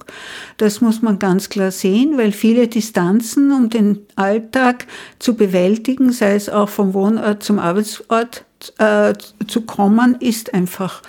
Das 0.57 0.81
muss 0.81 1.01
man 1.01 1.19
ganz 1.19 1.49
klar 1.49 1.71
sehen, 1.71 2.17
weil 2.17 2.31
viele 2.31 2.67
Distanzen, 2.67 3.51
um 3.51 3.69
den 3.69 3.99
Alltag 4.15 4.87
zu 5.19 5.35
bewältigen, 5.35 6.11
sei 6.11 6.35
es 6.35 6.49
auch 6.49 6.69
vom 6.69 6.93
Wohnort 6.93 7.43
zum 7.43 7.59
Arbeitsort 7.59 8.45
äh, 8.77 9.13
zu 9.47 9.61
kommen, 9.61 10.15
ist 10.19 10.53
einfach 10.53 11.01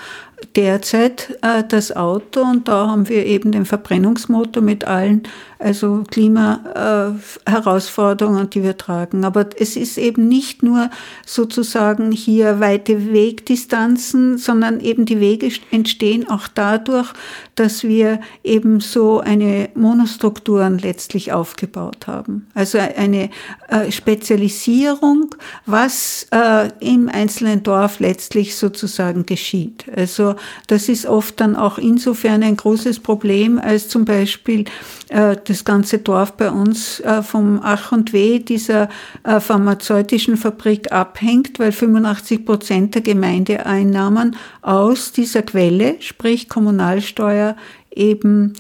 derzeit 0.57 1.39
äh, 1.43 1.65
das 1.67 1.95
Auto 1.95 2.43
und 2.43 2.69
da 2.69 2.89
haben 2.89 3.09
wir 3.09 3.27
eben 3.27 3.53
den 3.53 3.65
Verbrennungsmotor 3.65 4.63
mit 4.63 4.85
allen 4.85 5.23
also 5.59 6.05
Klimaherausforderungen, 6.11 8.51
die 8.51 8.63
wir 8.63 8.77
tragen. 8.77 9.25
Aber 9.25 9.49
es 9.59 9.77
ist 9.77 9.97
eben 9.99 10.29
nicht 10.29 10.63
nur 10.63 10.91
sozusagen 11.27 12.13
hier 12.13 12.61
weite 12.61 13.13
Wegdistanzen, 13.13 14.39
sondern 14.39 14.79
eben 14.81 15.07
die 15.07 15.21
Wege 15.21 15.51
entstehen 15.71 16.29
auch 16.29 16.49
dadurch, 16.49 17.13
dass 17.55 17.85
wir 17.85 18.21
eben 18.43 18.81
so 18.81 19.21
eine 19.21 19.69
Monostrukturen 19.75 20.79
letztlich 20.79 21.33
aufgebaut 21.33 22.07
haben. 22.07 22.47
Also 22.55 22.79
eine 22.79 23.31
äh, 23.69 23.93
Spezialisierung, 23.93 25.35
was 25.67 26.27
äh, 26.31 26.71
im 26.81 27.09
einzelnen 27.09 27.63
Dorf 27.63 28.01
letztlich 28.01 28.57
sozusagen 28.57 29.27
geschieht. 29.27 29.85
Also 29.95 30.35
das 30.67 30.89
ist 30.89 31.07
oft 31.07 31.41
dann 31.41 31.57
auch 31.57 31.79
insofern 31.79 32.43
ein 32.43 32.57
großes 32.57 33.01
Problem, 33.01 33.59
als 33.59 33.89
zum 33.89 34.05
Beispiel 34.05 34.65
äh, 35.09 35.37
das 35.55 35.65
ganze 35.65 35.99
Dorf 35.99 36.33
bei 36.33 36.51
uns 36.51 37.01
äh, 37.01 37.23
vom 37.23 37.61
Ach 37.63 37.93
und 37.93 38.13
Weh 38.13 38.41
dieser 38.41 38.89
äh, 39.23 39.41
pharmazeutischen 39.41 40.37
Fabrik 40.37 40.93
abhängt, 40.93 41.59
weil 41.59 41.73
85 41.73 42.45
Prozent 42.45 42.95
der 42.95 43.03
Gemeindeeinnahmen 43.03 44.37
aus 44.63 45.13
dieser 45.13 45.43
Quelle, 45.43 45.97
sprich 46.01 46.49
Kommunalsteuer, 46.49 47.57
eben 47.95 48.55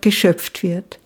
geschöpft 0.00 0.62
wird. 0.62 0.98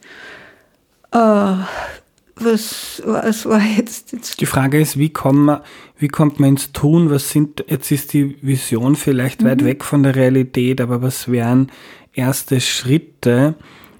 Was, 1.10 3.02
was 3.04 3.46
war 3.46 3.60
jetzt, 3.60 4.12
jetzt? 4.12 4.40
Die 4.40 4.46
Frage 4.46 4.80
ist, 4.80 4.98
wie, 4.98 5.12
man, 5.32 5.60
wie 5.98 6.08
kommt 6.08 6.40
man 6.40 6.50
ins 6.50 6.72
Tun? 6.72 7.10
Was 7.10 7.30
sind, 7.30 7.64
jetzt 7.68 7.90
ist 7.92 8.12
die 8.12 8.36
Vision 8.42 8.96
vielleicht 8.96 9.42
mhm. 9.42 9.46
weit 9.46 9.64
weg 9.64 9.84
von 9.84 10.02
der 10.02 10.16
Realität, 10.16 10.80
aber 10.80 11.00
was 11.00 11.30
wären 11.30 11.70
erste 12.12 12.60
Schritte, 12.60 13.54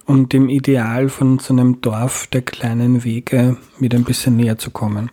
um 0.06 0.28
dem 0.28 0.48
Ideal 0.48 1.08
von 1.08 1.38
so 1.38 1.52
einem 1.54 1.80
Dorf 1.80 2.26
der 2.28 2.42
kleinen 2.42 3.04
Wege 3.04 3.56
wieder 3.78 3.98
ein 3.98 4.04
bisschen 4.04 4.36
näher 4.36 4.58
zu 4.58 4.70
kommen? 4.70 5.10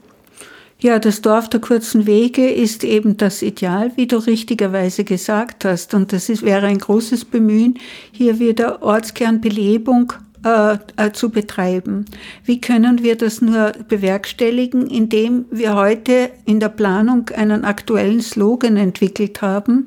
Ja, 0.80 0.98
das 0.98 1.22
Dorf 1.22 1.48
der 1.48 1.60
kurzen 1.60 2.08
Wege 2.08 2.50
ist 2.50 2.84
eben 2.84 3.16
das 3.16 3.44
Ideal, 3.44 3.92
wie 3.98 4.08
du 4.08 4.18
richtigerweise 4.18 5.04
gesagt 5.04 5.64
hast. 5.64 5.94
Und 5.94 6.12
das 6.12 6.28
ist, 6.28 6.42
wäre 6.42 6.66
ein 6.66 6.80
großes 6.80 7.26
Bemühen, 7.26 7.78
hier 8.12 8.40
wieder 8.40 8.82
Ortskernbelebung 8.82 10.14
äh, 10.44 10.80
äh, 10.98 11.12
zu 11.12 11.30
betreiben. 11.30 12.06
Wie 12.46 12.60
können 12.60 13.04
wir 13.04 13.16
das 13.16 13.42
nur 13.42 13.74
bewerkstelligen, 13.88 14.88
indem 14.88 15.46
wir 15.52 15.76
heute 15.76 16.32
in 16.46 16.60
der 16.60 16.70
Planung 16.70 17.30
einen 17.30 17.64
aktuellen 17.64 18.22
Slogan 18.22 18.76
entwickelt 18.76 19.44
haben, 19.44 19.86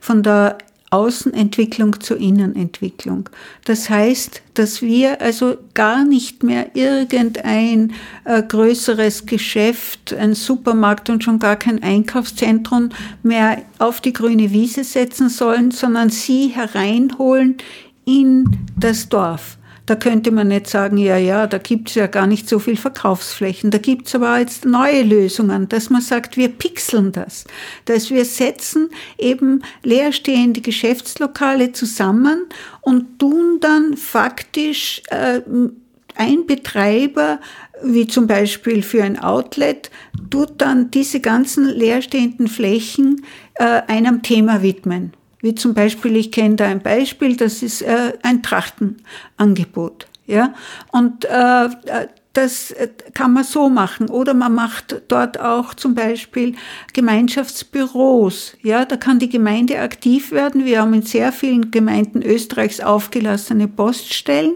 von 0.00 0.22
der 0.22 0.58
Außenentwicklung 0.90 2.00
zur 2.00 2.18
Innenentwicklung. 2.18 3.28
Das 3.64 3.90
heißt, 3.90 4.42
dass 4.54 4.82
wir 4.82 5.20
also 5.20 5.56
gar 5.74 6.04
nicht 6.04 6.42
mehr 6.42 6.74
irgendein 6.74 7.92
äh, 8.24 8.42
größeres 8.42 9.26
Geschäft, 9.26 10.14
ein 10.14 10.34
Supermarkt 10.34 11.10
und 11.10 11.24
schon 11.24 11.38
gar 11.38 11.56
kein 11.56 11.82
Einkaufszentrum 11.82 12.90
mehr 13.22 13.62
auf 13.78 14.00
die 14.00 14.12
grüne 14.12 14.52
Wiese 14.52 14.84
setzen 14.84 15.28
sollen, 15.28 15.70
sondern 15.72 16.10
sie 16.10 16.48
hereinholen 16.48 17.56
in 18.04 18.58
das 18.78 19.08
Dorf. 19.08 19.58
Da 19.86 19.94
könnte 19.94 20.32
man 20.32 20.48
nicht 20.48 20.66
sagen, 20.66 20.98
ja, 20.98 21.16
ja, 21.16 21.46
da 21.46 21.58
gibt 21.58 21.90
es 21.90 21.94
ja 21.94 22.08
gar 22.08 22.26
nicht 22.26 22.48
so 22.48 22.58
viel 22.58 22.76
Verkaufsflächen. 22.76 23.70
Da 23.70 23.78
gibt 23.78 24.08
es 24.08 24.16
aber 24.16 24.38
jetzt 24.38 24.64
neue 24.64 25.02
Lösungen, 25.02 25.68
dass 25.68 25.90
man 25.90 26.02
sagt, 26.02 26.36
wir 26.36 26.48
pixeln 26.48 27.12
das. 27.12 27.44
Dass 27.84 28.10
wir 28.10 28.24
setzen 28.24 28.90
eben 29.16 29.62
leerstehende 29.84 30.60
Geschäftslokale 30.60 31.70
zusammen 31.70 32.46
und 32.80 33.20
tun 33.20 33.58
dann 33.60 33.96
faktisch 33.96 35.02
äh, 35.10 35.40
ein 36.16 36.46
Betreiber, 36.46 37.38
wie 37.82 38.06
zum 38.06 38.26
Beispiel 38.26 38.82
für 38.82 39.04
ein 39.04 39.18
Outlet, 39.18 39.90
tut 40.30 40.54
dann 40.58 40.90
diese 40.90 41.20
ganzen 41.20 41.66
leerstehenden 41.66 42.48
Flächen 42.48 43.24
äh, 43.54 43.82
einem 43.86 44.22
Thema 44.22 44.62
widmen. 44.62 45.12
Wie 45.46 45.54
zum 45.54 45.74
Beispiel, 45.74 46.16
ich 46.16 46.32
kenne 46.32 46.56
da 46.56 46.66
ein 46.66 46.80
Beispiel, 46.80 47.36
das 47.36 47.62
ist 47.62 47.80
äh, 47.80 48.14
ein 48.24 48.42
Trachtenangebot. 48.42 50.08
Ja? 50.26 50.54
Und 50.90 51.24
äh, 51.24 51.68
das 52.32 52.74
kann 53.14 53.32
man 53.32 53.44
so 53.44 53.68
machen. 53.68 54.10
Oder 54.10 54.34
man 54.34 54.54
macht 54.54 55.02
dort 55.06 55.38
auch 55.38 55.72
zum 55.72 55.94
Beispiel 55.94 56.56
Gemeinschaftsbüros. 56.94 58.56
Ja, 58.60 58.84
da 58.84 58.96
kann 58.96 59.20
die 59.20 59.28
Gemeinde 59.28 59.78
aktiv 59.78 60.32
werden. 60.32 60.64
Wir 60.64 60.80
haben 60.80 60.94
in 60.94 61.02
sehr 61.02 61.30
vielen 61.30 61.70
Gemeinden 61.70 62.22
Österreichs 62.22 62.80
aufgelassene 62.80 63.68
Poststellen. 63.68 64.54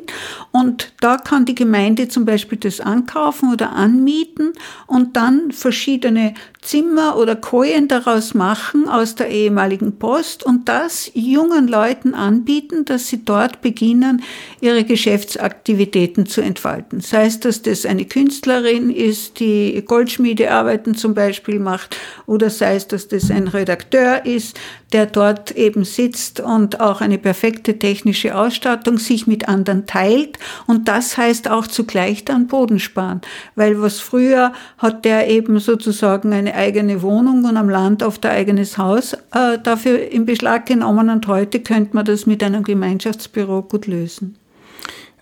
Und 0.51 0.93
da 1.01 1.19
kann 1.19 1.45
die 1.45 1.55
Gemeinde 1.55 2.09
zum 2.09 2.25
Beispiel 2.25 2.59
das 2.59 2.81
ankaufen 2.81 3.53
oder 3.53 3.71
anmieten 3.71 4.55
und 4.89 5.17
dann 5.17 5.53
verschiedene 5.53 6.35
Zimmer 6.63 7.17
oder 7.17 7.37
Kojen 7.37 7.89
daraus 7.89 8.35
machen 8.35 8.87
aus 8.87 9.15
der 9.15 9.29
ehemaligen 9.29 9.99
Post 9.99 10.45
und 10.45 10.69
das 10.69 11.11
jungen 11.15 11.69
Leuten 11.69 12.15
anbieten, 12.15 12.85
dass 12.85 13.09
sie 13.09 13.25
dort 13.25 13.63
beginnen, 13.63 14.23
ihre 14.61 14.85
Geschäftsaktivitäten 14.85 16.27
zu 16.27 16.43
entfalten. 16.43 17.01
Sei 17.01 17.25
es, 17.27 17.41
dass 17.41 17.63
das 17.63 17.87
eine 17.87 18.05
Künstlerin 18.05 18.91
ist, 18.91 19.41
die 19.41 19.83
Goldschmiedearbeiten 19.87 20.95
zum 20.95 21.15
Beispiel 21.15 21.59
macht, 21.59 21.97
oder 22.27 22.51
sei 22.51 22.77
es, 22.77 22.87
dass 22.87 23.09
das 23.09 23.31
ein 23.31 23.49
Redakteur 23.49 24.27
ist, 24.27 24.59
der 24.93 25.07
dort 25.07 25.53
eben 25.53 25.85
sitzt 25.85 26.41
und 26.41 26.81
auch 26.81 27.01
eine 27.01 27.19
perfekte 27.19 27.79
technische 27.79 28.37
Ausstattung 28.37 28.99
sich 28.99 29.27
mit 29.27 29.49
anderen 29.49 29.87
teilt. 29.87 30.39
Und 30.67 30.89
das 30.89 31.17
heißt 31.17 31.49
auch 31.49 31.67
zugleich 31.67 32.25
dann 32.25 32.49
Boden 32.49 32.79
sparen, 32.79 33.21
weil 33.55 33.81
was 33.81 34.01
früher 34.01 34.53
hat 34.79 35.05
der 35.05 35.29
eben 35.29 35.59
sozusagen 35.59 36.33
eine 36.33 36.50
eigene 36.55 37.03
Wohnung 37.03 37.45
und 37.45 37.57
am 37.57 37.69
Land 37.69 38.03
auf 38.03 38.19
der 38.19 38.33
eigenes 38.33 38.79
Haus 38.79 39.15
äh, 39.33 39.59
dafür 39.63 40.11
in 40.11 40.27
Beschlag 40.27 40.67
genommen 40.67 41.11
und 41.11 41.27
heute 41.27 41.61
könnte 41.61 41.95
man 41.95 42.05
das 42.05 42.27
mit 42.27 42.43
einem 42.43 42.63
Gemeinschaftsbüro 42.63 43.63
gut 43.63 43.87
lösen. 43.87 44.37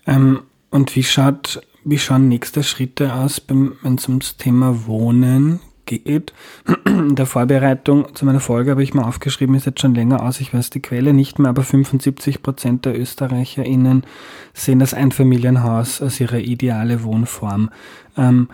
Ähm, 0.07 0.41
und 0.71 0.95
wie 0.95 1.03
schaut 1.03 1.61
wie 1.83 1.97
schauen 1.97 2.27
nächste 2.27 2.63
Schritte 2.63 3.13
aus, 3.13 3.41
wenn 3.47 3.95
es 3.95 4.07
ums 4.07 4.37
Thema 4.37 4.85
Wohnen 4.85 5.59
geht? 5.85 6.33
In 6.85 7.15
der 7.15 7.25
Vorbereitung 7.25 8.13
zu 8.15 8.25
meiner 8.25 8.39
Folge 8.39 8.71
habe 8.71 8.83
ich 8.83 8.93
mal 8.93 9.05
aufgeschrieben, 9.05 9.55
ist 9.55 9.65
jetzt 9.65 9.79
schon 9.79 9.95
länger 9.95 10.21
aus, 10.21 10.41
ich 10.41 10.53
weiß 10.53 10.69
die 10.69 10.81
Quelle 10.81 11.13
nicht 11.13 11.39
mehr, 11.39 11.49
aber 11.49 11.63
75 11.63 12.43
Prozent 12.43 12.85
der 12.85 12.99
ÖsterreicherInnen 12.99 14.03
sehen 14.53 14.79
das 14.79 14.93
Einfamilienhaus 14.93 16.01
als 16.01 16.19
ihre 16.19 16.41
ideale 16.41 17.03
Wohnform. 17.03 17.69
Ähm, 18.17 18.49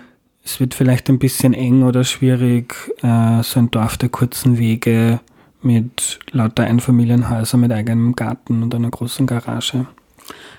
es 0.45 0.59
wird 0.59 0.75
vielleicht 0.75 1.09
ein 1.09 1.19
bisschen 1.19 1.53
eng 1.53 1.83
oder 1.83 2.03
schwierig, 2.03 2.75
äh, 3.01 3.41
so 3.43 3.59
ein 3.59 3.71
Dorf 3.71 3.97
der 3.97 4.09
kurzen 4.09 4.57
Wege 4.57 5.19
mit 5.61 6.19
lauter 6.31 6.63
Einfamilienhäusern 6.63 7.59
mit 7.59 7.71
eigenem 7.71 8.15
Garten 8.15 8.61
und 8.61 8.73
einer 8.75 8.91
großen 8.91 9.25
Garage. 9.25 9.87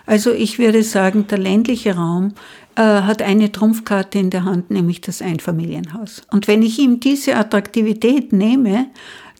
Also 0.04 0.32
ich 0.32 0.58
würde 0.58 0.82
sagen, 0.82 1.26
der 1.28 1.38
ländliche 1.38 1.96
Raum 1.96 2.34
äh, 2.76 2.82
hat 2.82 3.22
eine 3.22 3.50
Trumpfkarte 3.50 4.18
in 4.18 4.30
der 4.30 4.44
Hand, 4.44 4.70
nämlich 4.70 5.00
das 5.00 5.22
Einfamilienhaus. 5.22 6.22
Und 6.30 6.48
wenn 6.48 6.62
ich 6.62 6.78
ihm 6.78 7.00
diese 7.00 7.36
Attraktivität 7.36 8.32
nehme, 8.32 8.86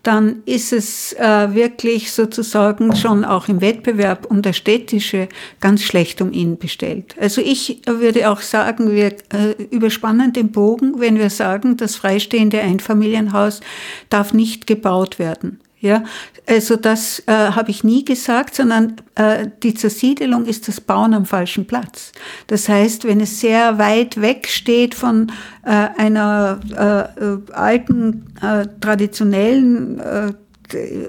dann 0.07 0.43
ist 0.47 0.73
es 0.73 1.15
äh, 1.15 1.53
wirklich 1.53 2.13
sozusagen 2.13 2.95
schon 2.95 3.25
auch 3.25 3.49
im 3.49 3.61
Wettbewerb 3.61 4.27
um 4.31 4.41
das 4.41 4.57
Städtische 4.57 5.29
ganz 5.61 5.83
schlecht 5.83 6.23
um 6.23 6.33
ihn 6.33 6.59
bestellt. 6.59 7.17
Also 7.21 7.41
ich 7.41 7.83
würde 7.87 8.31
auch 8.31 8.41
sagen, 8.41 8.93
wir 8.93 9.17
äh, 9.33 9.61
überspannen 9.71 10.33
den 10.33 10.53
Bogen, 10.53 11.01
wenn 11.01 11.19
wir 11.19 11.31
sagen, 11.31 11.77
das 11.77 11.97
freistehende 11.97 12.61
Einfamilienhaus 12.61 13.61
darf 14.09 14.33
nicht 14.33 14.69
gebaut 14.69 15.19
werden. 15.19 15.59
Ja, 15.79 16.05
also 16.49 16.77
das 16.77 17.23
äh, 17.27 17.33
habe 17.33 17.71
ich 17.71 17.85
nie 17.85 18.03
gesagt, 18.03 18.55
sondern 18.55 18.97
äh, 19.15 19.49
die 19.63 19.75
Zersiedelung 19.75 20.47
ist 20.47 20.69
das 20.69 20.81
Bauen 20.81 21.13
am 21.13 21.27
falschen 21.27 21.67
Platz. 21.67 22.13
Das 22.47 22.69
heißt, 22.69 23.05
wenn 23.05 23.21
es 23.21 23.41
sehr 23.41 23.79
weit 23.79 24.21
weg 24.21 24.49
steht 24.49 24.95
von 24.95 25.31
äh, 25.65 25.71
einer 25.71 26.61
äh, 26.75 27.53
alten, 27.53 28.35
äh, 28.41 28.67
traditionellen 28.81 29.99
äh, 29.99 30.33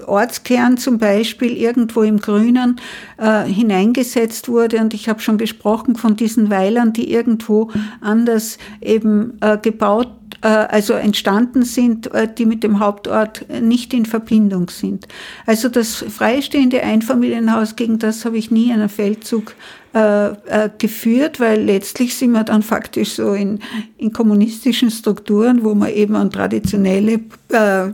Ortskern 0.06 0.76
zum 0.76 0.98
Beispiel 0.98 1.56
irgendwo 1.56 2.02
im 2.02 2.20
Grünen 2.20 2.80
äh, 3.16 3.44
hineingesetzt 3.44 4.48
wurde. 4.48 4.78
Und 4.78 4.94
ich 4.94 5.08
habe 5.08 5.20
schon 5.20 5.38
gesprochen 5.38 5.96
von 5.96 6.14
diesen 6.14 6.50
Weilern, 6.50 6.92
die 6.92 7.10
irgendwo 7.12 7.70
anders 8.00 8.58
eben 8.80 9.38
äh, 9.40 9.58
gebaut 9.58 10.17
also 10.46 10.94
entstanden 10.94 11.64
sind, 11.64 12.12
äh, 12.14 12.28
die 12.32 12.46
mit 12.46 12.62
dem 12.62 12.80
Hauptort 12.80 13.46
nicht 13.60 13.92
in 13.92 14.06
Verbindung 14.06 14.70
sind. 14.70 15.08
Also 15.46 15.68
das 15.68 15.96
freistehende 15.96 16.82
Einfamilienhaus, 16.82 17.76
gegen 17.76 17.98
das 17.98 18.24
habe 18.24 18.38
ich 18.38 18.50
nie 18.50 18.72
einen 18.72 18.88
Feldzug 18.88 19.54
äh, 19.94 20.68
geführt, 20.78 21.40
weil 21.40 21.62
letztlich 21.62 22.14
sind 22.14 22.32
wir 22.32 22.44
dann 22.44 22.62
faktisch 22.62 23.14
so 23.14 23.32
in, 23.32 23.58
in 23.96 24.12
kommunistischen 24.12 24.90
Strukturen, 24.90 25.64
wo 25.64 25.74
man 25.74 25.90
eben 25.90 26.14
an 26.14 26.30
traditionelle, 26.30 27.20
äh, 27.50 27.92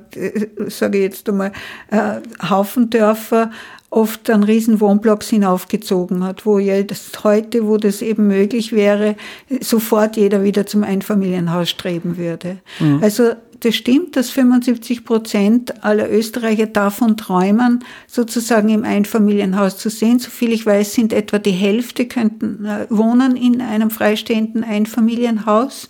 sage 0.68 0.98
ich 0.98 1.04
jetzt 1.04 1.28
einmal, 1.28 1.52
äh, 1.90 2.20
Haufendörfer 2.42 3.50
oft 3.94 4.28
an 4.28 4.42
riesen 4.42 4.80
Wohnblocks 4.80 5.28
hinaufgezogen 5.28 6.24
hat, 6.24 6.44
wo 6.44 6.59
jetzt 6.59 7.22
heute, 7.22 7.66
wo 7.66 7.76
das 7.76 8.02
eben 8.02 8.26
möglich 8.26 8.72
wäre, 8.72 9.14
sofort 9.61 10.16
jeder 10.16 10.42
wieder 10.42 10.66
zum 10.66 10.83
Einfamilienhaus 10.83 11.70
streben 11.70 12.16
würde. 12.16 12.59
Mhm. 12.80 13.00
Also 13.02 13.33
das 13.61 13.76
stimmt, 13.76 14.16
dass 14.16 14.30
75 14.30 15.04
Prozent 15.04 15.85
aller 15.85 16.11
Österreicher 16.11 16.66
davon 16.66 17.16
träumen, 17.16 17.85
sozusagen 18.07 18.68
im 18.68 18.85
Einfamilienhaus 18.85 19.78
zu 19.78 19.88
sehen. 19.90 20.18
Soviel 20.18 20.52
ich 20.52 20.66
weiß, 20.66 20.92
sind 20.92 21.12
etwa 21.12 21.38
die 21.38 21.52
Hälfte 21.52 22.07
könnten 22.07 22.64
äh, 22.64 22.87
wohnen 22.90 23.37
in 23.37 23.61
einem 23.61 23.90
freistehenden 23.90 24.64
Einfamilienhaus 24.64 25.88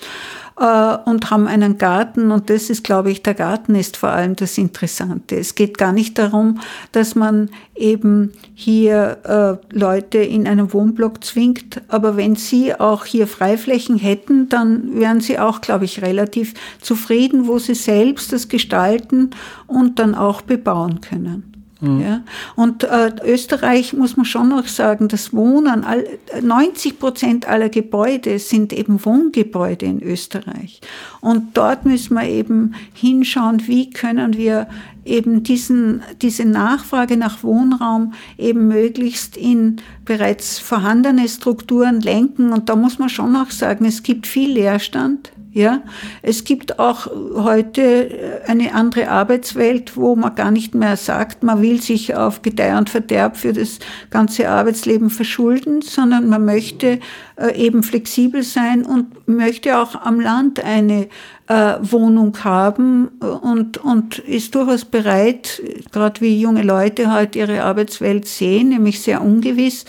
und 0.56 1.30
haben 1.30 1.48
einen 1.48 1.78
Garten. 1.78 2.30
Und 2.30 2.48
das 2.48 2.70
ist, 2.70 2.84
glaube 2.84 3.10
ich, 3.10 3.22
der 3.22 3.34
Garten 3.34 3.74
ist 3.74 3.96
vor 3.96 4.10
allem 4.10 4.36
das 4.36 4.56
Interessante. 4.56 5.36
Es 5.36 5.54
geht 5.54 5.78
gar 5.78 5.92
nicht 5.92 6.16
darum, 6.16 6.60
dass 6.92 7.14
man 7.14 7.50
eben 7.74 8.32
hier 8.54 9.18
äh, 9.24 9.76
Leute 9.76 10.18
in 10.18 10.46
einen 10.46 10.72
Wohnblock 10.72 11.24
zwingt. 11.24 11.82
Aber 11.88 12.16
wenn 12.16 12.36
sie 12.36 12.74
auch 12.74 13.04
hier 13.04 13.26
Freiflächen 13.26 13.98
hätten, 13.98 14.48
dann 14.48 15.00
wären 15.00 15.20
sie 15.20 15.38
auch, 15.38 15.60
glaube 15.60 15.86
ich, 15.86 16.02
relativ 16.02 16.54
zufrieden, 16.80 17.48
wo 17.48 17.58
sie 17.58 17.74
selbst 17.74 18.32
das 18.32 18.48
gestalten 18.48 19.30
und 19.66 19.98
dann 19.98 20.14
auch 20.14 20.42
bebauen 20.42 21.00
können. 21.00 21.53
Mhm. 21.84 22.00
Ja? 22.00 22.22
Und 22.56 22.84
äh, 22.84 23.12
Österreich 23.24 23.92
muss 23.92 24.16
man 24.16 24.26
schon 24.26 24.48
noch 24.48 24.66
sagen, 24.66 25.08
das 25.08 25.32
Wohnen, 25.32 25.84
all, 25.84 26.04
90 26.40 26.98
Prozent 26.98 27.48
aller 27.48 27.68
Gebäude 27.68 28.38
sind 28.38 28.72
eben 28.72 29.04
Wohngebäude 29.04 29.86
in 29.86 30.02
Österreich. 30.02 30.80
Und 31.20 31.56
dort 31.56 31.84
müssen 31.84 32.14
wir 32.14 32.28
eben 32.28 32.74
hinschauen, 32.94 33.66
wie 33.66 33.90
können 33.90 34.36
wir 34.36 34.66
eben 35.04 35.42
diesen, 35.42 36.02
diese 36.22 36.44
Nachfrage 36.44 37.16
nach 37.16 37.42
Wohnraum 37.42 38.14
eben 38.38 38.68
möglichst 38.68 39.36
in 39.36 39.76
bereits 40.04 40.58
vorhandene 40.58 41.28
Strukturen 41.28 42.00
lenken. 42.00 42.52
Und 42.52 42.68
da 42.68 42.76
muss 42.76 42.98
man 42.98 43.08
schon 43.08 43.36
auch 43.36 43.50
sagen, 43.50 43.84
es 43.84 44.02
gibt 44.02 44.26
viel 44.26 44.52
Leerstand 44.52 45.32
Ja, 45.54 45.82
es 46.20 46.42
gibt 46.42 46.80
auch 46.80 47.06
heute 47.06 48.42
eine 48.48 48.74
andere 48.74 49.08
Arbeitswelt, 49.08 49.96
wo 49.96 50.16
man 50.16 50.34
gar 50.34 50.50
nicht 50.50 50.74
mehr 50.74 50.96
sagt, 50.96 51.44
man 51.44 51.62
will 51.62 51.80
sich 51.80 52.16
auf 52.16 52.42
Gedeih 52.42 52.76
und 52.76 52.90
Verderb 52.90 53.36
für 53.36 53.52
das 53.52 53.78
ganze 54.10 54.48
Arbeitsleben 54.48 55.10
verschulden, 55.10 55.80
sondern 55.80 56.28
man 56.28 56.44
möchte 56.44 56.98
äh, 57.36 57.56
eben 57.56 57.84
flexibel 57.84 58.42
sein 58.42 58.84
und 58.84 59.28
möchte 59.28 59.78
auch 59.78 59.94
am 59.94 60.18
Land 60.18 60.58
eine 60.58 61.06
äh, 61.46 61.74
Wohnung 61.82 62.36
haben 62.42 63.06
und, 63.20 63.78
und 63.78 64.18
ist 64.18 64.56
durchaus 64.56 64.84
bereit, 64.84 65.62
gerade 65.92 66.20
wie 66.20 66.40
junge 66.40 66.62
Leute 66.62 67.12
halt 67.12 67.36
ihre 67.36 67.62
Arbeitswelt 67.62 68.26
sehen, 68.26 68.70
nämlich 68.70 69.02
sehr 69.02 69.22
ungewiss, 69.22 69.84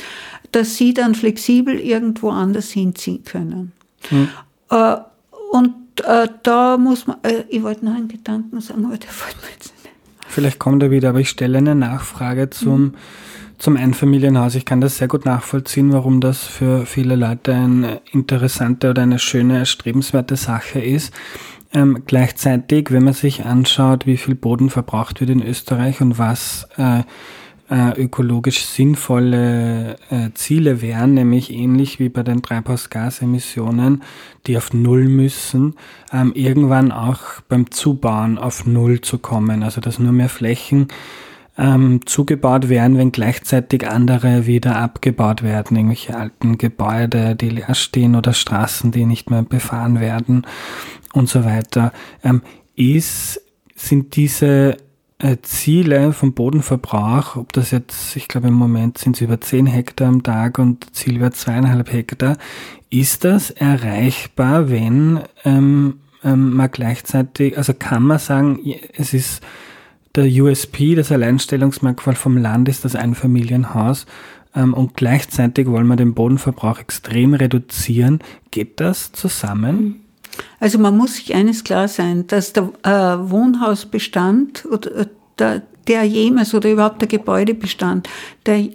dass 0.51 0.77
sie 0.77 0.93
dann 0.93 1.15
flexibel 1.15 1.79
irgendwo 1.79 2.29
anders 2.29 2.69
hinziehen 2.69 3.23
können. 3.23 3.71
Hm. 4.09 4.29
Und 5.55 6.01
äh, 6.03 6.27
da 6.43 6.75
muss 6.75 7.07
man, 7.07 7.15
äh, 7.23 7.45
ich 7.47 7.63
wollte 7.63 7.85
noch 7.85 7.95
einen 7.95 8.09
Gedanken 8.09 8.59
sagen, 8.59 8.85
aber 8.85 8.97
der 8.97 9.09
fällt 9.09 9.41
mir 9.41 9.47
jetzt 9.53 9.73
nicht. 9.85 9.95
Vielleicht 10.27 10.59
kommt 10.59 10.83
er 10.83 10.91
wieder, 10.91 11.09
aber 11.09 11.21
ich 11.21 11.29
stelle 11.29 11.59
eine 11.59 11.75
Nachfrage 11.75 12.49
zum, 12.49 12.81
mhm. 12.81 12.93
zum 13.57 13.77
Einfamilienhaus. 13.77 14.55
Ich 14.55 14.65
kann 14.65 14.81
das 14.81 14.97
sehr 14.97 15.07
gut 15.07 15.23
nachvollziehen, 15.23 15.93
warum 15.93 16.19
das 16.19 16.43
für 16.43 16.85
viele 16.85 17.15
Leute 17.15 17.53
eine 17.53 18.01
interessante 18.11 18.89
oder 18.89 19.03
eine 19.03 19.17
schöne, 19.17 19.59
erstrebenswerte 19.59 20.35
Sache 20.35 20.81
ist. 20.81 21.13
Ähm, 21.73 22.03
gleichzeitig, 22.05 22.91
wenn 22.91 23.05
man 23.05 23.13
sich 23.13 23.45
anschaut, 23.45 24.05
wie 24.05 24.17
viel 24.17 24.35
Boden 24.35 24.69
verbraucht 24.69 25.21
wird 25.21 25.29
in 25.29 25.41
Österreich 25.41 26.01
und 26.01 26.17
was 26.17 26.67
äh, 26.75 27.03
äh, 27.69 27.99
ökologisch 27.99 28.65
sinnvolle 28.65 29.95
äh, 30.09 30.29
Ziele 30.33 30.81
wären, 30.81 31.13
nämlich 31.15 31.51
ähnlich 31.51 31.99
wie 31.99 32.09
bei 32.09 32.23
den 32.23 32.41
Treibhausgasemissionen, 32.41 34.03
die 34.45 34.57
auf 34.57 34.73
Null 34.73 35.07
müssen, 35.07 35.75
ähm, 36.11 36.31
irgendwann 36.35 36.91
auch 36.91 37.41
beim 37.49 37.71
Zubauen 37.71 38.37
auf 38.37 38.65
Null 38.65 39.01
zu 39.01 39.17
kommen. 39.17 39.63
Also 39.63 39.81
dass 39.81 39.99
nur 39.99 40.11
mehr 40.11 40.29
Flächen 40.29 40.89
ähm, 41.57 42.01
zugebaut 42.05 42.69
werden, 42.69 42.97
wenn 42.97 43.11
gleichzeitig 43.11 43.87
andere 43.87 44.45
wieder 44.45 44.75
abgebaut 44.75 45.41
werden, 45.41 45.77
irgendwelche 45.77 46.15
alten 46.15 46.57
Gebäude, 46.57 47.35
die 47.35 47.49
leer 47.49 47.75
stehen 47.75 48.15
oder 48.15 48.33
Straßen, 48.33 48.91
die 48.91 49.05
nicht 49.05 49.29
mehr 49.29 49.43
befahren 49.43 49.99
werden 49.99 50.45
und 51.13 51.29
so 51.29 51.45
weiter. 51.45 51.93
Ähm, 52.23 52.41
ist, 52.75 53.41
sind 53.75 54.15
diese 54.15 54.77
äh, 55.19 55.37
Ziele 55.41 56.13
vom 56.13 56.33
Bodenverbrauch, 56.33 57.35
ob 57.35 57.53
das 57.53 57.71
jetzt, 57.71 58.15
ich 58.15 58.27
glaube 58.27 58.49
im 58.49 58.53
Moment 58.53 58.97
sind 58.97 59.15
es 59.15 59.21
über 59.21 59.39
10 59.39 59.65
Hektar 59.65 60.07
am 60.07 60.23
Tag 60.23 60.59
und 60.59 60.93
Ziel 60.95 61.19
wäre 61.19 61.31
zweieinhalb 61.31 61.91
Hektar, 61.91 62.37
ist 62.89 63.23
das 63.23 63.49
erreichbar, 63.51 64.69
wenn 64.69 65.21
ähm, 65.43 65.99
ähm, 66.23 66.53
man 66.53 66.69
gleichzeitig, 66.71 67.57
also 67.57 67.73
kann 67.73 68.03
man 68.03 68.19
sagen, 68.19 68.59
es 68.93 69.13
ist 69.13 69.41
der 70.15 70.25
USP, 70.25 70.95
das 70.95 71.11
Alleinstellungsmerkmal 71.11 72.15
vom 72.15 72.37
Land 72.37 72.69
ist 72.69 72.85
das 72.85 72.95
Einfamilienhaus 72.95 74.05
ähm, 74.55 74.73
und 74.73 74.95
gleichzeitig 74.95 75.67
wollen 75.67 75.87
wir 75.87 75.97
den 75.97 76.13
Bodenverbrauch 76.13 76.79
extrem 76.79 77.33
reduzieren. 77.33 78.19
Geht 78.51 78.79
das 78.79 79.11
zusammen? 79.11 80.04
Also 80.59 80.79
man 80.79 80.97
muss 80.97 81.15
sich 81.15 81.33
eines 81.33 81.63
klar 81.63 81.87
sein, 81.87 82.27
dass 82.27 82.53
der 82.53 82.69
äh, 82.83 82.89
Wohnhausbestand 83.29 84.65
oder 84.65 84.95
äh, 84.95 85.05
der, 85.87 86.03
jemals 86.03 86.53
oder 86.53 86.71
überhaupt 86.71 87.01
der 87.01 87.07
Gebäudebestand, 87.07 88.09
der 88.45 88.69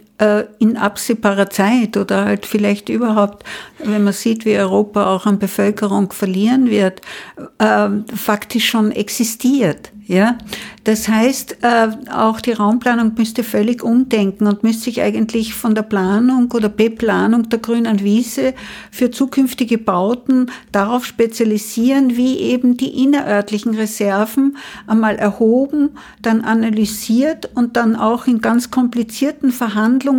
in 0.59 0.77
absehbarer 0.77 1.49
Zeit 1.49 1.97
oder 1.97 2.25
halt 2.25 2.45
vielleicht 2.45 2.89
überhaupt, 2.89 3.43
wenn 3.79 4.03
man 4.03 4.13
sieht, 4.13 4.45
wie 4.45 4.57
Europa 4.57 5.13
auch 5.13 5.25
an 5.25 5.39
Bevölkerung 5.39 6.11
verlieren 6.11 6.69
wird, 6.69 7.01
äh, 7.57 7.89
faktisch 8.15 8.69
schon 8.69 8.91
existiert. 8.91 9.91
Ja, 10.11 10.37
das 10.83 11.07
heißt, 11.07 11.59
äh, 11.61 11.87
auch 12.11 12.41
die 12.41 12.51
Raumplanung 12.51 13.13
müsste 13.15 13.45
völlig 13.45 13.81
umdenken 13.81 14.45
und 14.45 14.61
müsste 14.61 14.85
sich 14.85 15.01
eigentlich 15.01 15.53
von 15.53 15.73
der 15.73 15.83
Planung 15.83 16.51
oder 16.51 16.67
Beplanung 16.67 17.47
der 17.47 17.59
grünen 17.59 18.03
Wiese 18.03 18.53
für 18.91 19.09
zukünftige 19.09 19.77
Bauten 19.77 20.47
darauf 20.73 21.05
spezialisieren, 21.05 22.17
wie 22.17 22.39
eben 22.39 22.75
die 22.75 23.01
innerörtlichen 23.03 23.73
Reserven 23.73 24.57
einmal 24.85 25.15
erhoben, 25.15 25.91
dann 26.21 26.41
analysiert 26.41 27.49
und 27.55 27.77
dann 27.77 27.95
auch 27.95 28.27
in 28.27 28.41
ganz 28.41 28.69
komplizierten 28.69 29.53
Verhandlungen 29.53 30.10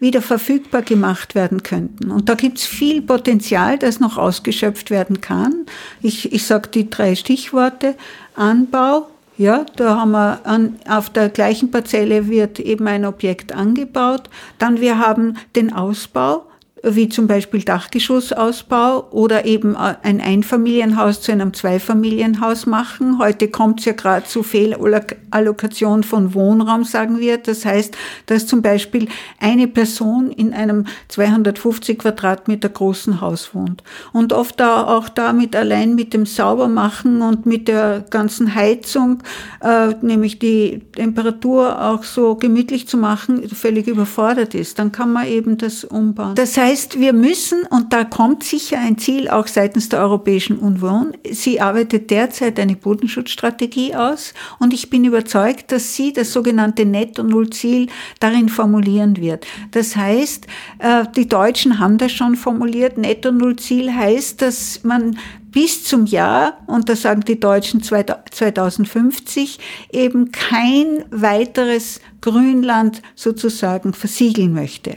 wieder 0.00 0.22
verfügbar 0.22 0.82
gemacht 0.82 1.34
werden 1.34 1.62
könnten. 1.62 2.10
Und 2.10 2.28
da 2.28 2.34
gibt 2.34 2.58
es 2.58 2.66
viel 2.66 3.02
Potenzial, 3.02 3.78
das 3.78 4.00
noch 4.00 4.18
ausgeschöpft 4.18 4.90
werden 4.90 5.20
kann. 5.20 5.66
Ich, 6.02 6.32
ich 6.32 6.46
sage 6.46 6.68
die 6.68 6.90
drei 6.90 7.14
Stichworte. 7.14 7.94
Anbau, 8.34 9.08
ja, 9.38 9.66
da 9.76 10.00
haben 10.00 10.12
wir 10.12 10.40
an, 10.44 10.78
auf 10.88 11.10
der 11.10 11.28
gleichen 11.28 11.70
Parzelle 11.70 12.28
wird 12.28 12.58
eben 12.58 12.86
ein 12.86 13.04
Objekt 13.04 13.52
angebaut. 13.52 14.30
Dann 14.58 14.80
wir 14.80 14.98
haben 14.98 15.36
den 15.54 15.72
Ausbau 15.72 16.46
wie 16.82 17.08
zum 17.08 17.26
Beispiel 17.26 17.62
Dachgeschossausbau 17.62 19.08
oder 19.10 19.46
eben 19.46 19.74
äh, 19.74 19.94
ein 20.02 20.20
Einfamilienhaus 20.20 21.22
zu 21.22 21.32
einem 21.32 21.54
Zweifamilienhaus 21.54 22.66
machen. 22.66 23.18
Heute 23.18 23.48
kommt 23.48 23.80
es 23.80 23.86
ja 23.86 23.92
gerade 23.92 24.26
zu 24.26 24.42
Fehlallokation 24.42 26.02
von 26.02 26.34
Wohnraum, 26.34 26.84
sagen 26.84 27.18
wir. 27.18 27.38
Das 27.38 27.64
heißt, 27.64 27.96
dass 28.26 28.46
zum 28.46 28.60
Beispiel 28.60 29.08
eine 29.40 29.68
Person 29.68 30.30
in 30.30 30.52
einem 30.52 30.86
250 31.08 31.98
Quadratmeter 31.98 32.68
großen 32.68 33.22
Haus 33.22 33.54
wohnt. 33.54 33.82
Und 34.12 34.34
oft 34.34 34.60
auch 34.60 35.08
damit 35.08 35.56
allein 35.56 35.94
mit 35.94 36.12
dem 36.12 36.26
Saubermachen 36.26 37.22
und 37.22 37.46
mit 37.46 37.68
der 37.68 38.04
ganzen 38.10 38.54
Heizung, 38.54 39.22
äh, 39.62 39.94
nämlich 40.02 40.38
die 40.38 40.82
Temperatur 40.94 41.82
auch 41.82 42.04
so 42.04 42.34
gemütlich 42.34 42.86
zu 42.86 42.98
machen, 42.98 43.48
völlig 43.48 43.86
überfordert 43.86 44.54
ist. 44.54 44.78
Dann 44.78 44.92
kann 44.92 45.12
man 45.12 45.26
eben 45.26 45.56
das 45.56 45.82
umbauen. 45.84 46.34
Das 46.34 46.56
heißt, 46.56 46.65
heißt, 46.66 46.98
wir 46.98 47.12
müssen, 47.12 47.64
und 47.66 47.92
da 47.92 48.04
kommt 48.04 48.42
sicher 48.42 48.78
ein 48.78 48.98
Ziel 48.98 49.28
auch 49.28 49.46
seitens 49.46 49.88
der 49.88 50.00
Europäischen 50.00 50.58
Union, 50.58 51.16
sie 51.30 51.60
arbeitet 51.60 52.10
derzeit 52.10 52.58
eine 52.58 52.74
Bodenschutzstrategie 52.74 53.94
aus 53.94 54.34
und 54.58 54.74
ich 54.74 54.90
bin 54.90 55.04
überzeugt, 55.04 55.70
dass 55.70 55.94
sie 55.94 56.12
das 56.12 56.32
sogenannte 56.32 56.84
Netto-Null-Ziel 56.84 57.88
darin 58.18 58.48
formulieren 58.48 59.16
wird. 59.16 59.46
Das 59.70 59.94
heißt, 59.94 60.46
äh, 60.80 61.04
die 61.14 61.28
Deutschen 61.28 61.78
haben 61.78 61.98
das 61.98 62.10
schon 62.12 62.34
formuliert, 62.34 62.98
Netto-Null-Ziel 62.98 63.94
heißt, 63.94 64.42
dass 64.42 64.82
man 64.82 65.18
bis 65.56 65.84
zum 65.84 66.04
Jahr, 66.04 66.58
und 66.66 66.90
da 66.90 66.94
sagen 66.94 67.22
die 67.22 67.40
Deutschen 67.40 67.82
2050, 67.82 69.58
eben 69.90 70.30
kein 70.30 71.06
weiteres 71.10 72.02
Grünland 72.20 73.00
sozusagen 73.14 73.94
versiegeln 73.94 74.52
möchte. 74.52 74.96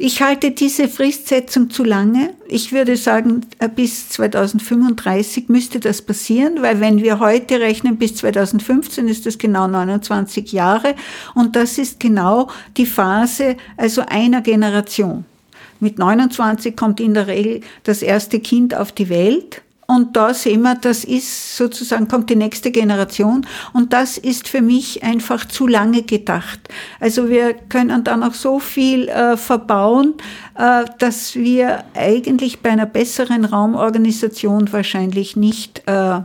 Ich 0.00 0.20
halte 0.20 0.50
diese 0.50 0.88
Fristsetzung 0.88 1.70
zu 1.70 1.84
lange. 1.84 2.34
Ich 2.48 2.72
würde 2.72 2.96
sagen, 2.96 3.42
äh, 3.60 3.68
bis 3.68 4.08
2035 4.08 5.48
müsste 5.48 5.78
das 5.78 6.02
passieren, 6.02 6.62
weil 6.62 6.80
wenn 6.80 7.00
wir 7.00 7.20
heute 7.20 7.60
rechnen, 7.60 7.96
bis 7.96 8.16
2015 8.16 9.06
ist 9.06 9.24
das 9.24 9.38
genau 9.38 9.68
29 9.68 10.50
Jahre 10.50 10.96
und 11.36 11.54
das 11.54 11.78
ist 11.78 12.00
genau 12.00 12.50
die 12.76 12.86
Phase 12.86 13.56
also 13.76 14.02
einer 14.04 14.40
Generation. 14.40 15.24
Mit 15.78 16.00
29 16.00 16.76
kommt 16.76 16.98
in 16.98 17.14
der 17.14 17.28
Regel 17.28 17.60
das 17.84 18.02
erste 18.02 18.40
Kind 18.40 18.74
auf 18.74 18.90
die 18.90 19.08
Welt 19.08 19.62
und 19.92 20.16
da 20.16 20.34
sehen 20.34 20.62
wir, 20.62 20.74
das 20.74 21.04
ist 21.04 21.56
sozusagen, 21.56 22.08
kommt 22.08 22.30
die 22.30 22.36
nächste 22.36 22.70
Generation. 22.70 23.46
Und 23.72 23.92
das 23.92 24.18
ist 24.18 24.48
für 24.48 24.62
mich 24.62 25.02
einfach 25.02 25.44
zu 25.46 25.66
lange 25.66 26.02
gedacht. 26.02 26.60
Also 27.00 27.28
wir 27.28 27.54
können 27.54 28.04
dann 28.04 28.22
auch 28.22 28.34
so 28.34 28.58
viel 28.58 29.08
äh, 29.08 29.36
verbauen, 29.36 30.14
äh, 30.56 30.84
dass 30.98 31.34
wir 31.36 31.84
eigentlich 31.94 32.60
bei 32.60 32.70
einer 32.70 32.86
besseren 32.86 33.44
Raumorganisation 33.44 34.72
wahrscheinlich 34.72 35.36
nicht 35.36 35.82
äh, 35.86 36.20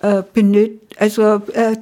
äh, 0.00 0.22
benötigen 0.32 0.87
also 0.96 1.42
äh, 1.52 1.76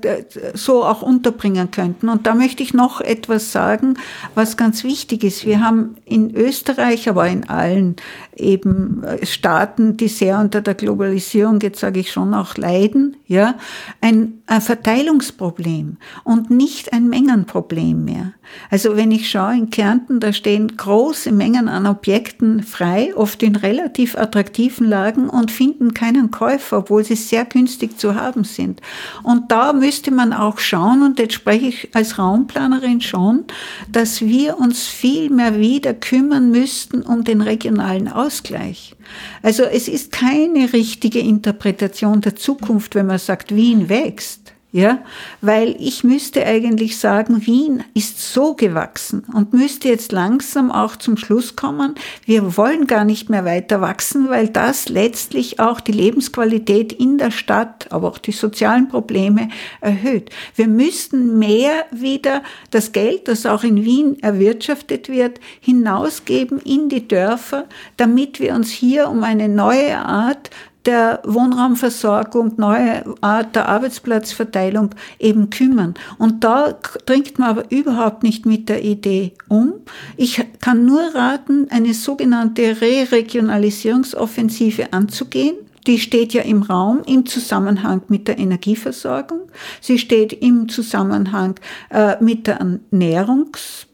so 0.54 0.84
auch 0.84 1.02
unterbringen 1.02 1.70
könnten. 1.70 2.08
Und 2.08 2.26
da 2.26 2.34
möchte 2.34 2.62
ich 2.62 2.74
noch 2.74 3.00
etwas 3.00 3.52
sagen, 3.52 3.94
was 4.34 4.56
ganz 4.56 4.84
wichtig 4.84 5.24
ist. 5.24 5.46
Wir 5.46 5.60
haben 5.60 5.96
in 6.04 6.34
Österreich, 6.34 7.08
aber 7.08 7.28
in 7.28 7.48
allen 7.48 7.96
eben 8.36 9.02
äh, 9.04 9.24
Staaten, 9.24 9.96
die 9.96 10.08
sehr 10.08 10.38
unter 10.38 10.60
der 10.60 10.74
Globalisierung, 10.74 11.60
jetzt 11.60 11.80
sage 11.80 12.00
ich 12.00 12.12
schon 12.12 12.34
auch 12.34 12.56
leiden, 12.56 13.16
ja, 13.26 13.54
ein, 14.00 14.42
ein 14.46 14.60
Verteilungsproblem 14.60 15.96
und 16.24 16.50
nicht 16.50 16.92
ein 16.92 17.08
Mengenproblem 17.08 18.04
mehr. 18.04 18.32
Also 18.70 18.96
wenn 18.96 19.10
ich 19.10 19.28
schaue 19.28 19.54
in 19.54 19.70
Kärnten, 19.70 20.20
da 20.20 20.32
stehen 20.32 20.76
große 20.76 21.32
Mengen 21.32 21.68
an 21.68 21.86
Objekten 21.86 22.62
frei, 22.62 23.12
oft 23.16 23.42
in 23.42 23.56
relativ 23.56 24.16
attraktiven 24.16 24.86
Lagen 24.86 25.28
und 25.28 25.50
finden 25.50 25.94
keinen 25.94 26.30
Käufer, 26.30 26.78
obwohl 26.78 27.04
sie 27.04 27.16
sehr 27.16 27.44
günstig 27.44 27.98
zu 27.98 28.14
haben 28.14 28.44
sind. 28.44 28.80
Und 29.22 29.50
da 29.50 29.72
müsste 29.72 30.10
man 30.10 30.32
auch 30.32 30.58
schauen, 30.58 31.02
und 31.02 31.18
jetzt 31.18 31.34
spreche 31.34 31.66
ich 31.66 31.88
als 31.94 32.18
Raumplanerin 32.18 33.00
schon, 33.00 33.44
dass 33.90 34.20
wir 34.20 34.58
uns 34.58 34.86
viel 34.86 35.30
mehr 35.30 35.58
wieder 35.58 35.94
kümmern 35.94 36.50
müssten 36.50 37.02
um 37.02 37.24
den 37.24 37.40
regionalen 37.40 38.08
Ausgleich. 38.08 38.94
Also 39.42 39.62
es 39.62 39.88
ist 39.88 40.12
keine 40.12 40.72
richtige 40.72 41.20
Interpretation 41.20 42.20
der 42.20 42.36
Zukunft, 42.36 42.94
wenn 42.94 43.06
man 43.06 43.18
sagt, 43.18 43.54
Wien 43.54 43.88
wächst 43.88 44.45
ja, 44.72 44.98
weil 45.40 45.74
ich 45.78 46.04
müsste 46.04 46.44
eigentlich 46.44 46.98
sagen, 46.98 47.46
Wien 47.46 47.84
ist 47.94 48.32
so 48.32 48.54
gewachsen 48.54 49.24
und 49.32 49.54
müsste 49.54 49.88
jetzt 49.88 50.12
langsam 50.12 50.70
auch 50.70 50.96
zum 50.96 51.16
Schluss 51.16 51.56
kommen, 51.56 51.94
wir 52.24 52.56
wollen 52.56 52.86
gar 52.86 53.04
nicht 53.04 53.30
mehr 53.30 53.44
weiter 53.44 53.80
wachsen, 53.80 54.28
weil 54.28 54.48
das 54.48 54.88
letztlich 54.88 55.60
auch 55.60 55.80
die 55.80 55.92
Lebensqualität 55.92 56.92
in 56.92 57.16
der 57.16 57.30
Stadt, 57.30 57.90
aber 57.90 58.08
auch 58.08 58.18
die 58.18 58.32
sozialen 58.32 58.88
Probleme 58.88 59.48
erhöht. 59.80 60.30
Wir 60.56 60.68
müssten 60.68 61.38
mehr 61.38 61.86
wieder 61.90 62.42
das 62.70 62.92
Geld, 62.92 63.28
das 63.28 63.46
auch 63.46 63.64
in 63.64 63.84
Wien 63.84 64.18
erwirtschaftet 64.20 65.08
wird, 65.08 65.40
hinausgeben 65.60 66.58
in 66.58 66.88
die 66.88 67.06
Dörfer, 67.06 67.66
damit 67.96 68.40
wir 68.40 68.54
uns 68.54 68.70
hier 68.70 69.08
um 69.08 69.22
eine 69.22 69.48
neue 69.48 69.96
Art 69.96 70.50
der 70.86 71.20
Wohnraumversorgung, 71.24 72.52
neue 72.56 73.04
Art 73.20 73.54
der 73.56 73.68
Arbeitsplatzverteilung 73.68 74.94
eben 75.18 75.50
kümmern. 75.50 75.94
Und 76.18 76.44
da 76.44 76.78
dringt 77.04 77.38
man 77.38 77.50
aber 77.50 77.70
überhaupt 77.70 78.22
nicht 78.22 78.46
mit 78.46 78.68
der 78.68 78.84
Idee 78.84 79.32
um. 79.48 79.74
Ich 80.16 80.40
kann 80.60 80.86
nur 80.86 81.02
raten, 81.14 81.66
eine 81.70 81.94
sogenannte 81.94 82.80
Re-Regionalisierungsoffensive 82.80 84.92
anzugehen 84.92 85.56
die 85.86 86.00
steht 86.00 86.32
ja 86.32 86.42
im 86.42 86.62
Raum 86.62 87.02
im 87.06 87.26
Zusammenhang 87.26 88.02
mit 88.08 88.28
der 88.28 88.38
Energieversorgung. 88.38 89.42
Sie 89.80 89.98
steht 89.98 90.32
im 90.32 90.68
Zusammenhang 90.68 91.54
äh, 91.90 92.22
mit 92.22 92.46
der 92.46 92.60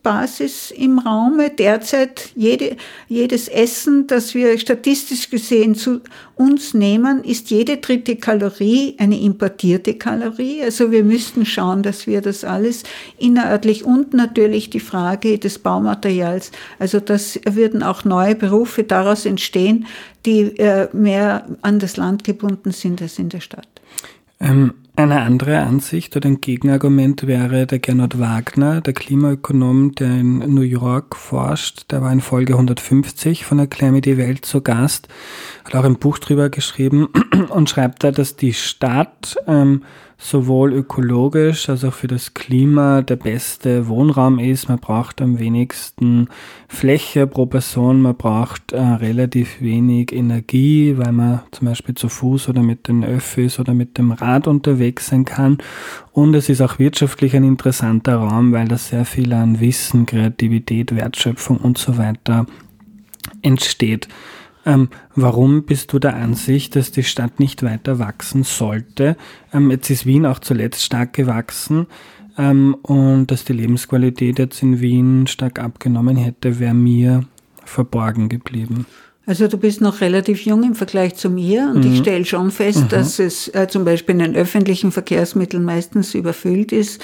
Ernährungsbasis 0.02 0.70
im 0.72 0.98
Raume. 0.98 1.50
Derzeit 1.50 2.30
jede, 2.34 2.76
jedes 3.08 3.48
Essen, 3.48 4.06
das 4.06 4.34
wir 4.34 4.58
statistisch 4.58 5.30
gesehen 5.30 5.74
zu 5.74 6.00
uns 6.34 6.74
nehmen, 6.74 7.24
ist 7.24 7.50
jede 7.50 7.76
dritte 7.78 8.16
Kalorie 8.16 8.96
eine 8.98 9.20
importierte 9.20 9.94
Kalorie. 9.94 10.62
Also 10.62 10.90
wir 10.90 11.04
müssten 11.04 11.46
schauen, 11.46 11.82
dass 11.82 12.06
wir 12.06 12.20
das 12.20 12.44
alles 12.44 12.82
innerörtlich 13.18 13.84
und 13.84 14.14
natürlich 14.14 14.70
die 14.70 14.80
Frage 14.80 15.38
des 15.38 15.58
Baumaterials. 15.58 16.50
Also 16.78 17.00
das 17.00 17.38
würden 17.48 17.82
auch 17.82 18.04
neue 18.04 18.34
Berufe 18.34 18.84
daraus 18.84 19.26
entstehen, 19.26 19.86
die 20.26 20.58
äh, 20.58 20.88
mehr 20.92 21.46
an 21.62 21.78
das 21.78 21.96
Land 21.96 22.24
gebunden 22.24 22.72
sind 22.72 23.02
als 23.02 23.18
in 23.18 23.28
der 23.28 23.40
Stadt. 23.40 23.68
Ähm, 24.40 24.74
eine 24.94 25.22
andere 25.22 25.60
Ansicht 25.60 26.16
oder 26.16 26.28
ein 26.28 26.42
Gegenargument 26.42 27.26
wäre 27.26 27.66
der 27.66 27.78
Gernot 27.78 28.18
Wagner, 28.18 28.82
der 28.82 28.92
Klimaökonom, 28.92 29.94
der 29.94 30.08
in 30.08 30.38
New 30.54 30.60
York 30.60 31.16
forscht. 31.16 31.90
Der 31.90 32.02
war 32.02 32.12
in 32.12 32.20
Folge 32.20 32.52
150 32.54 33.46
von 33.46 33.58
Erklär 33.58 33.90
mir 33.90 34.02
Welt 34.02 34.44
zu 34.44 34.60
Gast, 34.60 35.08
hat 35.64 35.74
auch 35.74 35.84
ein 35.84 35.98
Buch 35.98 36.18
drüber 36.18 36.50
geschrieben 36.50 37.08
und 37.48 37.70
schreibt 37.70 38.04
da, 38.04 38.10
dass 38.10 38.36
die 38.36 38.52
Stadt 38.52 39.36
ähm, 39.46 39.82
sowohl 40.22 40.72
ökologisch 40.72 41.68
als 41.68 41.84
auch 41.84 41.92
für 41.92 42.06
das 42.06 42.32
Klima 42.32 43.02
der 43.02 43.16
beste 43.16 43.88
Wohnraum 43.88 44.38
ist. 44.38 44.68
Man 44.68 44.78
braucht 44.78 45.20
am 45.20 45.40
wenigsten 45.40 46.28
Fläche 46.68 47.26
pro 47.26 47.46
Person, 47.46 48.00
man 48.00 48.16
braucht 48.16 48.70
äh, 48.70 48.80
relativ 48.80 49.60
wenig 49.60 50.12
Energie, 50.12 50.94
weil 50.96 51.10
man 51.10 51.40
zum 51.50 51.66
Beispiel 51.66 51.96
zu 51.96 52.08
Fuß 52.08 52.48
oder 52.48 52.62
mit 52.62 52.86
den 52.86 53.04
Öffis 53.04 53.58
oder 53.58 53.74
mit 53.74 53.98
dem 53.98 54.12
Rad 54.12 54.46
unterwegs 54.46 55.08
sein 55.08 55.24
kann. 55.24 55.58
Und 56.12 56.34
es 56.34 56.48
ist 56.48 56.60
auch 56.60 56.78
wirtschaftlich 56.78 57.34
ein 57.34 57.44
interessanter 57.44 58.16
Raum, 58.16 58.52
weil 58.52 58.68
da 58.68 58.78
sehr 58.78 59.04
viel 59.04 59.32
an 59.32 59.58
Wissen, 59.58 60.06
Kreativität, 60.06 60.94
Wertschöpfung 60.94 61.56
und 61.56 61.78
so 61.78 61.98
weiter 61.98 62.46
entsteht. 63.42 64.06
Ähm, 64.64 64.88
warum 65.14 65.64
bist 65.64 65.92
du 65.92 65.98
der 65.98 66.14
Ansicht, 66.14 66.76
dass 66.76 66.92
die 66.92 67.02
Stadt 67.02 67.40
nicht 67.40 67.62
weiter 67.62 67.98
wachsen 67.98 68.44
sollte? 68.44 69.16
Ähm, 69.52 69.70
jetzt 69.70 69.90
ist 69.90 70.06
Wien 70.06 70.26
auch 70.26 70.38
zuletzt 70.38 70.82
stark 70.84 71.12
gewachsen 71.14 71.86
ähm, 72.38 72.74
und 72.82 73.26
dass 73.30 73.44
die 73.44 73.54
Lebensqualität 73.54 74.38
jetzt 74.38 74.62
in 74.62 74.80
Wien 74.80 75.26
stark 75.26 75.58
abgenommen 75.58 76.16
hätte, 76.16 76.58
wäre 76.60 76.74
mir 76.74 77.24
verborgen 77.64 78.28
geblieben. 78.28 78.86
Also 79.24 79.46
du 79.46 79.56
bist 79.56 79.80
noch 79.80 80.00
relativ 80.00 80.44
jung 80.44 80.64
im 80.64 80.74
Vergleich 80.74 81.14
zu 81.14 81.30
mir 81.30 81.70
und 81.72 81.84
mhm. 81.84 81.92
ich 81.92 81.98
stelle 82.00 82.24
schon 82.24 82.50
fest, 82.50 82.80
mhm. 82.80 82.88
dass 82.88 83.18
es 83.20 83.48
äh, 83.54 83.68
zum 83.68 83.84
Beispiel 83.84 84.16
in 84.16 84.18
den 84.18 84.36
öffentlichen 84.36 84.90
Verkehrsmitteln 84.90 85.64
meistens 85.64 86.14
überfüllt 86.14 86.72
ist 86.72 87.00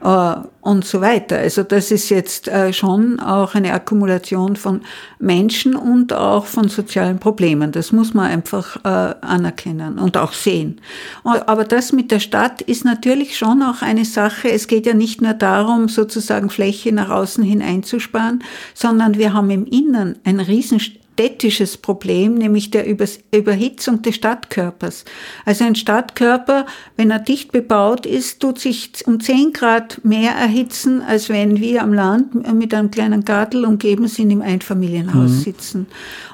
äh, 0.00 0.34
und 0.60 0.84
so 0.84 1.00
weiter. 1.00 1.38
Also 1.38 1.64
das 1.64 1.90
ist 1.90 2.08
jetzt 2.08 2.46
äh, 2.46 2.72
schon 2.72 3.18
auch 3.18 3.56
eine 3.56 3.72
Akkumulation 3.72 4.54
von 4.54 4.82
Menschen 5.18 5.74
und 5.74 6.12
auch 6.12 6.46
von 6.46 6.68
sozialen 6.68 7.18
Problemen. 7.18 7.72
Das 7.72 7.90
muss 7.90 8.14
man 8.14 8.30
einfach 8.30 8.76
äh, 8.84 9.14
anerkennen 9.20 9.98
und 9.98 10.16
auch 10.16 10.34
sehen. 10.34 10.80
Aber 11.24 11.64
das 11.64 11.92
mit 11.92 12.12
der 12.12 12.20
Stadt 12.20 12.62
ist 12.62 12.84
natürlich 12.84 13.36
schon 13.36 13.64
auch 13.64 13.82
eine 13.82 14.04
Sache. 14.04 14.50
Es 14.52 14.68
geht 14.68 14.86
ja 14.86 14.94
nicht 14.94 15.20
nur 15.20 15.34
darum, 15.34 15.88
sozusagen 15.88 16.48
Fläche 16.48 16.92
nach 16.92 17.10
außen 17.10 17.42
hin 17.42 17.60
einzusparen, 17.60 18.44
sondern 18.72 19.18
wir 19.18 19.32
haben 19.32 19.50
im 19.50 19.66
Innern 19.66 20.16
ein 20.22 20.38
riesen 20.38 20.78
städtisches 21.16 21.78
Problem, 21.78 22.34
nämlich 22.34 22.70
der 22.70 22.86
Überhitzung 22.86 24.02
des 24.02 24.16
Stadtkörpers. 24.16 25.06
Also 25.46 25.64
ein 25.64 25.74
Stadtkörper, 25.74 26.66
wenn 26.96 27.10
er 27.10 27.20
dicht 27.20 27.52
bebaut 27.52 28.04
ist, 28.04 28.40
tut 28.40 28.58
sich 28.58 28.90
um 29.06 29.18
10 29.18 29.54
Grad 29.54 30.04
mehr 30.04 30.32
erhitzen, 30.32 31.00
als 31.00 31.30
wenn 31.30 31.58
wir 31.58 31.82
am 31.82 31.94
Land 31.94 32.52
mit 32.52 32.74
einem 32.74 32.90
kleinen 32.90 33.24
Gartel 33.24 33.64
umgeben 33.64 34.08
sind, 34.08 34.30
im 34.30 34.42
Einfamilienhaus 34.42 35.30
mhm. 35.30 35.40
sitzen. 35.40 35.86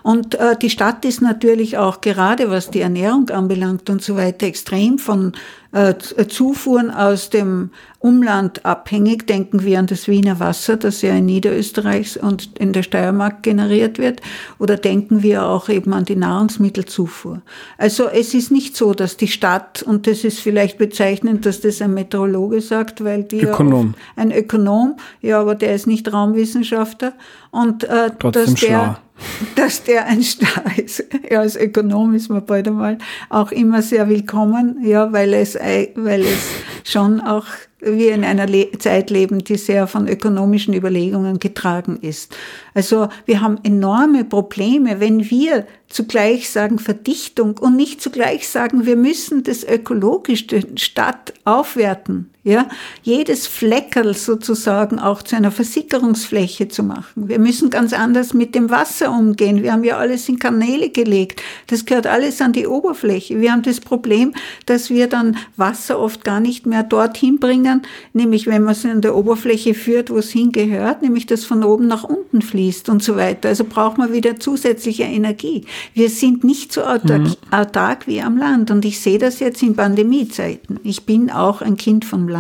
Und 0.03 0.35
äh, 0.35 0.57
die 0.61 0.71
Stadt 0.71 1.05
ist 1.05 1.23
natürlich 1.23 1.79
auch 1.79 2.01
gerade, 2.01 2.51
was 2.51 2.71
die 2.71 2.81
Ernährung 2.81 3.31
anbelangt 3.31 3.89
und 3.89 4.03
so 4.03 4.17
weiter, 4.17 4.47
extrem 4.47 4.99
von 4.99 5.33
äh, 5.71 5.95
Zufuhren 6.29 6.91
aus 6.91 7.31
dem 7.31 7.71
Umland 8.03 8.65
abhängig. 8.65 9.27
Denken 9.27 9.65
wir 9.65 9.79
an 9.79 9.87
das 9.87 10.09
Wiener 10.09 10.41
Wasser, 10.41 10.77
das 10.77 11.03
ja 11.03 11.15
in 11.15 11.27
Niederösterreich 11.27 12.23
und 12.23 12.59
in 12.59 12.73
der 12.73 12.83
Steiermark 12.83 13.43
generiert 13.43 13.99
wird. 13.99 14.21
Oder 14.59 14.77
denken 14.77 15.23
wir 15.23 15.47
auch 15.47 15.69
eben 15.69 15.93
an 15.93 16.05
die 16.05 16.17
Nahrungsmittelzufuhr. 16.17 17.43
Also 17.79 18.09
es 18.09 18.35
ist 18.35 18.51
nicht 18.51 18.77
so, 18.77 18.93
dass 18.93 19.17
die 19.17 19.29
Stadt, 19.29 19.83
und 19.83 20.07
das 20.07 20.25
ist 20.25 20.41
vielleicht 20.41 20.79
bezeichnend, 20.79 21.47
dass 21.47 21.61
das 21.61 21.81
ein 21.81 21.95
Meteorologe 21.95 22.61
sagt, 22.61 23.05
weil 23.05 23.23
die 23.25 23.43
Ökonom. 23.43 23.95
ein 24.17 24.33
Ökonom, 24.33 24.97
ja, 25.21 25.41
aber 25.41 25.55
der 25.55 25.75
ist 25.75 25.87
nicht 25.87 26.13
Raumwissenschaftler. 26.13 27.13
Und 27.51 27.85
äh, 27.85 28.11
Trotzdem 28.19 28.45
dass 28.47 28.55
der, 28.55 28.69
schlau 28.69 28.97
dass 29.57 29.85
der 29.85 30.07
ein 30.07 30.23
Star 30.23 30.65
ist. 30.77 31.05
Ja, 31.31 31.41
als 31.41 31.57
Ökonom 31.57 32.15
ist 32.15 32.29
man 32.29 32.45
bald 32.45 32.69
einmal 32.69 32.99
auch 33.31 33.53
immer 33.53 33.83
sehr 33.83 34.09
willkommen, 34.09 34.79
ja, 34.83 35.13
weil 35.13 35.35
es, 35.35 35.55
weil 35.55 36.23
es 36.23 36.91
schon 36.91 37.21
auch 37.21 37.47
wir 37.83 38.15
in 38.15 38.25
einer 38.25 38.47
Le 38.47 38.71
Zeit 38.79 39.11
leben, 39.11 39.43
die 39.43 39.57
sehr 39.57 39.87
von 39.87 40.09
ökonomischen 40.09 40.73
Überlegungen 40.73 41.39
getragen 41.39 41.99
ist. 42.01 42.35
Also 42.75 43.09
wir 43.27 43.41
haben 43.41 43.59
enorme 43.65 44.25
Probleme, 44.25 45.01
wenn 45.01 45.29
wir 45.31 45.67
zugleich 45.89 46.49
sagen 46.49 46.79
Verdichtung 46.79 47.59
und 47.59 47.77
nicht 47.77 48.01
zugleich 48.01 48.49
sagen, 48.49 48.87
wir 48.87 48.97
müssen 48.97 49.43
das 49.43 49.65
ökologische 49.65 50.63
Stadt 50.77 51.35
aufwerten. 51.45 52.32
Ja, 52.45 52.67
jedes 53.05 53.47
Fleckerl 53.47 54.15
sozusagen 54.15 54.99
auch 54.99 55.23
zu 55.23 55.37
einer 55.37 55.53
Versickerungsfläche 55.53 56.67
zu 56.67 56.83
machen. 56.83 57.29
Wir 57.29 57.39
müssen 57.39 57.71
ganz 57.71 57.93
anders 57.93 58.35
mit 58.35 58.57
dem 58.57 58.69
Wasser 58.69 59.13
umgehen. 59.13 59.63
Wir 59.63 59.71
haben 59.71 59.85
ja 59.85 59.99
alles 59.99 60.29
in 60.29 60.41
Kanäle 60.41 60.91
gelegt. 60.91 61.41
Das 61.69 61.85
gehört 61.85 62.09
alles 62.09 62.41
an 62.41 62.53
die 62.53 62.67
Oberfläche. 62.67 63.41
Wir 63.41 63.53
haben 63.53 63.63
das 63.63 63.79
Problem, 63.79 64.35
dass 64.67 64.91
wir 64.91 65.07
dann 65.07 65.37
Wasser 65.57 66.01
oft 66.01 66.25
gar 66.25 66.41
nicht 66.41 66.67
mehr 66.67 66.83
dorthin 66.83 67.39
bringen, 67.39 67.83
nämlich 68.13 68.49
wenn 68.49 68.65
man 68.65 68.73
es 68.73 68.85
an 68.85 69.03
der 69.03 69.15
Oberfläche 69.15 69.75
führt, 69.75 70.11
wo 70.11 70.19
es 70.19 70.31
hingehört, 70.31 71.01
nämlich 71.01 71.27
das 71.27 71.45
von 71.45 71.63
oben 71.63 71.87
nach 71.87 72.03
unten 72.03 72.43
fließt 72.43 72.89
und 72.89 73.05
so 73.05 73.15
weiter. 73.15 73.51
Also 73.51 73.63
braucht 73.63 73.99
man 73.99 74.13
wieder 74.13 74.41
zusätzliche 74.41 75.05
Energie. 75.05 75.65
Wir 75.95 76.11
sind 76.11 76.43
nicht 76.43 76.73
so 76.73 76.83
autark, 76.83 77.23
mhm. 77.23 77.37
autark 77.53 78.09
wie 78.09 78.21
am 78.21 78.37
Land. 78.37 78.73
Und 78.73 78.85
ich 78.85 78.99
sehe 78.99 79.19
das 79.19 79.39
jetzt 79.39 79.63
in 79.63 79.77
Pandemiezeiten. 79.77 80.81
Ich 80.83 81.07
bin 81.07 81.31
auch 81.31 81.63
ein 81.63 81.77
Kind 81.77 82.05
vom 82.05 82.27
Land. 82.27 82.32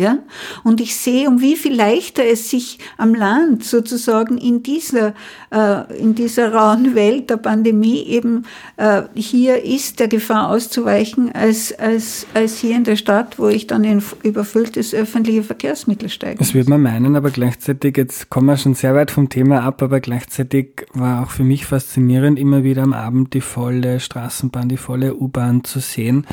Ja? 0.00 0.18
Und 0.64 0.80
ich 0.80 0.96
sehe, 0.96 1.28
um 1.28 1.42
wie 1.42 1.56
viel 1.56 1.74
leichter 1.74 2.24
es 2.24 2.48
sich 2.48 2.78
am 2.96 3.14
Land 3.14 3.64
sozusagen 3.64 4.38
in 4.38 4.62
dieser, 4.62 5.12
äh, 5.50 6.00
in 6.00 6.14
dieser 6.14 6.54
rauen 6.54 6.94
Welt 6.94 7.28
der 7.28 7.36
Pandemie 7.36 8.02
eben 8.04 8.46
äh, 8.78 9.02
hier 9.14 9.62
ist, 9.62 10.00
der 10.00 10.08
Gefahr 10.08 10.48
auszuweichen, 10.48 11.32
als, 11.32 11.78
als, 11.78 12.26
als 12.32 12.58
hier 12.58 12.76
in 12.76 12.84
der 12.84 12.96
Stadt, 12.96 13.38
wo 13.38 13.48
ich 13.48 13.66
dann 13.66 13.84
in 13.84 14.02
überfülltes 14.22 14.94
öffentliche 14.94 15.42
Verkehrsmittel 15.42 16.08
steige. 16.08 16.38
Das 16.38 16.54
würde 16.54 16.70
man 16.70 16.80
meinen, 16.80 17.14
aber 17.14 17.28
gleichzeitig, 17.28 17.98
jetzt 17.98 18.30
kommen 18.30 18.46
wir 18.46 18.56
schon 18.56 18.72
sehr 18.72 18.94
weit 18.94 19.10
vom 19.10 19.28
Thema 19.28 19.64
ab, 19.64 19.82
aber 19.82 20.00
gleichzeitig 20.00 20.86
war 20.94 21.24
auch 21.24 21.30
für 21.30 21.44
mich 21.44 21.66
faszinierend, 21.66 22.38
immer 22.38 22.64
wieder 22.64 22.84
am 22.84 22.94
Abend 22.94 23.34
die 23.34 23.42
volle 23.42 24.00
Straßenbahn, 24.00 24.70
die 24.70 24.78
volle 24.78 25.14
U-Bahn 25.14 25.62
zu 25.62 25.80
sehen 25.80 26.26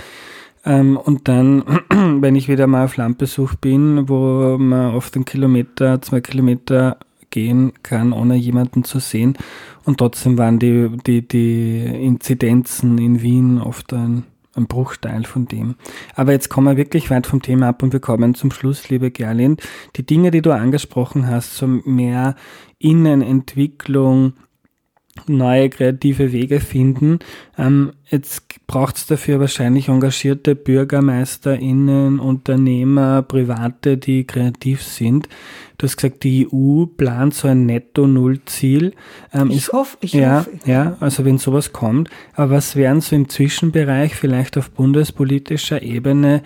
Ähm, 0.68 0.98
und 0.98 1.30
dann, 1.30 1.64
wenn 2.22 2.36
ich 2.36 2.50
wieder 2.50 2.68
mal 2.68 2.86
auf 2.86 2.98
Landbesuch 2.98 3.56
bin, 3.56 4.10
wo 4.10 4.58
man 4.58 4.94
oft 4.94 5.16
einen 5.16 5.26
Kilometer, 5.26 6.02
zwei 6.02 6.20
Kilometer 6.20 6.98
gehen 7.30 7.74
kann, 7.84 8.12
ohne 8.14 8.36
jemanden 8.36 8.84
zu 8.84 9.00
sehen. 9.00 9.38
Und 9.86 9.98
trotzdem 9.98 10.38
waren 10.38 10.60
die, 10.60 10.90
die, 11.06 11.26
die 11.26 11.86
Inzidenzen 11.86 12.98
in 12.98 13.22
Wien 13.22 13.62
oft 13.62 13.94
ein, 13.94 14.24
ein 14.56 14.68
Bruchteil 14.68 15.24
von 15.24 15.48
dem. 15.48 15.76
Aber 16.16 16.34
jetzt 16.34 16.50
kommen 16.50 16.68
wir 16.68 16.78
wirklich 16.78 17.10
weit 17.10 17.28
vom 17.28 17.42
Thema 17.42 17.70
ab 17.70 17.84
und 17.84 17.94
wir 17.94 18.00
kommen 18.02 18.34
zum 18.34 18.52
Schluss, 18.52 18.90
liebe 18.90 19.12
Gerlin. 19.12 19.58
Die 19.96 20.06
Dinge, 20.06 20.32
die 20.32 20.42
du 20.42 20.52
angesprochen 20.52 21.28
hast, 21.28 21.56
so 21.56 21.68
mehr 21.68 22.36
Innenentwicklung, 22.80 24.34
neue 25.28 25.70
kreative 25.70 26.32
Wege 26.32 26.60
finden. 26.60 27.20
Ähm, 27.58 27.94
jetzt 28.10 28.44
braucht 28.68 28.98
es 28.98 29.08
dafür 29.08 29.40
wahrscheinlich 29.40 29.88
engagierte 29.88 30.56
BürgermeisterInnen, 30.56 32.20
Unternehmer, 32.20 33.22
Private, 33.22 33.98
die 33.98 34.26
kreativ 34.26 34.84
sind. 34.84 35.28
Du 35.78 35.86
hast 35.86 35.98
gesagt, 35.98 36.24
die 36.24 36.48
EU 36.52 36.86
plant 36.86 37.36
so 37.36 37.48
ein 37.48 37.66
Netto-Null-Ziel. 37.66 38.94
Ähm, 39.34 39.52
ich 39.52 39.72
hoffe, 39.72 39.98
ich 40.02 40.14
ja, 40.14 40.40
hoffe. 40.40 40.52
Ja, 40.66 40.98
also 41.00 41.24
wenn 41.24 41.38
sowas 41.38 41.72
kommt. 41.72 42.10
Aber 42.34 42.52
was 42.56 42.76
wären 42.76 43.02
so 43.02 43.16
im 43.16 43.30
Zwischenbereich 43.30 44.16
vielleicht 44.16 44.58
auf 44.58 44.72
bundespolitischer 44.72 45.82
Ebene 45.84 46.42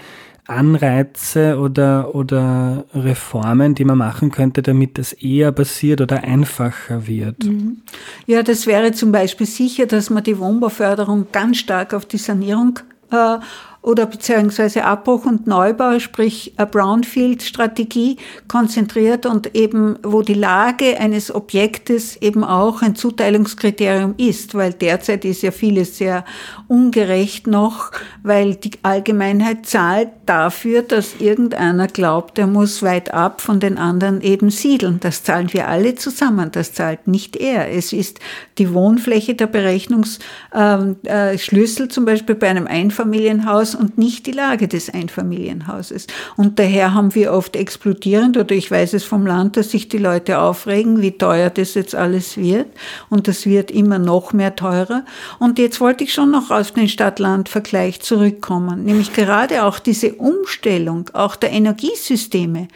Anreize 0.52 1.58
oder, 1.58 2.14
oder 2.14 2.86
Reformen, 2.94 3.76
die 3.76 3.86
man 3.86 3.98
machen 3.98 4.32
könnte, 4.32 4.62
damit 4.62 4.98
das 4.98 5.14
eher 5.14 5.52
passiert 5.52 6.02
oder 6.02 6.24
einfacher 6.24 7.08
wird? 7.08 7.44
Mhm. 7.46 7.82
Ja, 8.28 8.44
das 8.44 8.68
wäre 8.68 8.92
zum 8.92 9.12
Beispiel 9.12 9.48
sicher, 9.48 9.86
dass 9.86 10.10
man 10.10 10.24
die 10.24 10.38
Wohnbauförderung 10.38 11.28
ganz 11.32 11.58
stark 11.58 11.94
auf 11.94 12.06
die 12.06 12.18
Sanierung 12.18 12.80
äh, 13.12 13.38
oder 13.82 14.06
beziehungsweise 14.06 14.86
Abbruch 14.86 15.26
und 15.26 15.48
Neubau, 15.48 15.98
sprich 15.98 16.54
Brownfield-Strategie 16.56 18.18
konzentriert 18.48 19.26
und 19.26 19.56
eben, 19.56 19.98
wo 20.04 20.22
die 20.22 20.36
Lage 20.36 21.00
eines 21.00 21.34
Objektes 21.34 22.16
eben 22.18 22.44
auch 22.44 22.84
ein 22.84 22.96
Zuteilungskriterium 22.96 24.14
ist, 24.18 24.54
weil 24.54 24.74
derzeit 24.74 25.26
ist 25.26 25.42
ja 25.42 25.50
vieles 25.50 25.98
sehr 25.98 26.26
ungerecht 26.68 27.48
noch, 27.48 27.92
weil 28.22 28.56
die 28.56 28.72
Allgemeinheit 28.84 29.66
zahlt 29.66 30.10
dafür, 30.28 30.84
dass 30.84 31.16
irgendeiner 31.20 31.88
glaubt, 31.88 32.38
er 32.38 32.48
muss 32.48 32.84
weit 32.84 33.12
ab 33.14 33.42
von 33.42 33.60
den 33.60 33.80
anderen 33.80 34.22
eben 34.22 34.52
siedeln. 34.52 35.00
Das 35.00 35.24
zahlen 35.24 35.52
wir 35.54 35.68
alle 35.68 35.96
zusammen, 35.96 36.52
das 36.52 36.74
zahlt 36.74 37.08
nicht 37.08 37.36
er. 37.36 37.72
Es 37.72 37.94
ist 37.94 38.20
die 38.60 38.74
Wohnfläche 38.74 39.34
der 39.34 39.48
Berechnungsschlüssel, 39.48 40.94
ähm, 41.04 41.04
äh, 41.04 41.90
zum 41.90 42.06
Beispiel 42.06 42.36
bei 42.36 42.48
einem 42.48 42.68
Einfamilienhaus, 42.68 43.71
Einfamilienhaus 43.72 43.76
und 43.76 43.98
nicht 43.98 44.26
die 44.26 44.32
Lage 44.32 44.68
des 44.68 44.90
Einfamilienhauses. 44.90 46.08
Und 46.38 46.60
daher 46.60 46.94
haben 46.94 47.14
wir 47.16 47.34
oft 47.34 47.56
explodierend, 47.56 48.38
oder 48.38 48.56
ich 48.56 48.70
weiß 48.70 48.94
es 48.94 49.04
vom 49.04 49.26
Land, 49.26 49.58
dass 49.58 49.72
sich 49.72 49.90
die 49.90 49.98
Leute 49.98 50.40
aufregen, 50.40 51.02
wie 51.02 51.12
teuer 51.12 51.50
das 51.50 51.74
jetzt 51.74 51.96
alles 51.96 52.38
wird. 52.38 52.68
Und 53.10 53.28
das 53.28 53.46
wird 53.46 53.72
immer 53.72 54.00
noch 54.00 54.34
mehr 54.34 54.56
teurer. 54.56 55.04
Und 55.40 55.60
jetzt 55.60 55.82
wollte 55.82 56.04
ich 56.04 56.14
schon 56.14 56.32
noch 56.32 56.52
auf 56.52 56.72
den 56.72 56.88
Stadt-Land-Vergleich 56.88 58.02
zurückkommen, 58.02 58.84
nämlich 58.84 59.14
gerade 59.14 59.64
auch 59.64 59.80
diese 59.80 60.14
Umstellung, 60.14 61.10
auch 61.14 61.36
der 61.36 61.52
Energiesysteme 61.52 62.68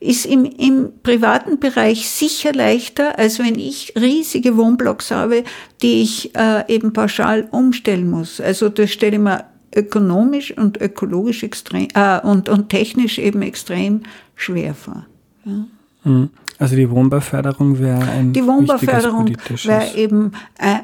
ist 0.00 0.26
im, 0.26 0.44
im 0.44 0.92
privaten 1.02 1.58
Bereich 1.58 2.08
sicher 2.08 2.52
leichter, 2.52 3.18
als 3.18 3.38
wenn 3.38 3.58
ich 3.58 3.94
riesige 3.96 4.56
Wohnblocks 4.56 5.10
habe, 5.10 5.42
die 5.82 6.02
ich 6.02 6.34
äh, 6.36 6.72
eben 6.72 6.92
pauschal 6.92 7.48
umstellen 7.50 8.08
muss. 8.08 8.40
Also 8.40 8.68
das 8.68 8.90
stelle 8.90 9.16
ich 9.16 9.22
mir 9.22 9.44
ökonomisch 9.74 10.56
und 10.56 10.80
ökologisch 10.80 11.42
extrem 11.42 11.88
äh, 11.94 12.20
und, 12.20 12.48
und 12.48 12.68
technisch 12.68 13.18
eben 13.18 13.42
extrem 13.42 14.02
schwer 14.34 14.74
vor. 14.74 15.06
Ja. 15.44 15.64
Mhm. 16.04 16.30
Also 16.60 16.74
die 16.74 16.90
Wohnbauförderung 16.90 17.78
wäre 17.78 18.02
ein 18.02 18.32
Die 18.32 18.44
Wohnbauförderung 18.44 19.36
wäre 19.62 19.94
eben 19.94 20.32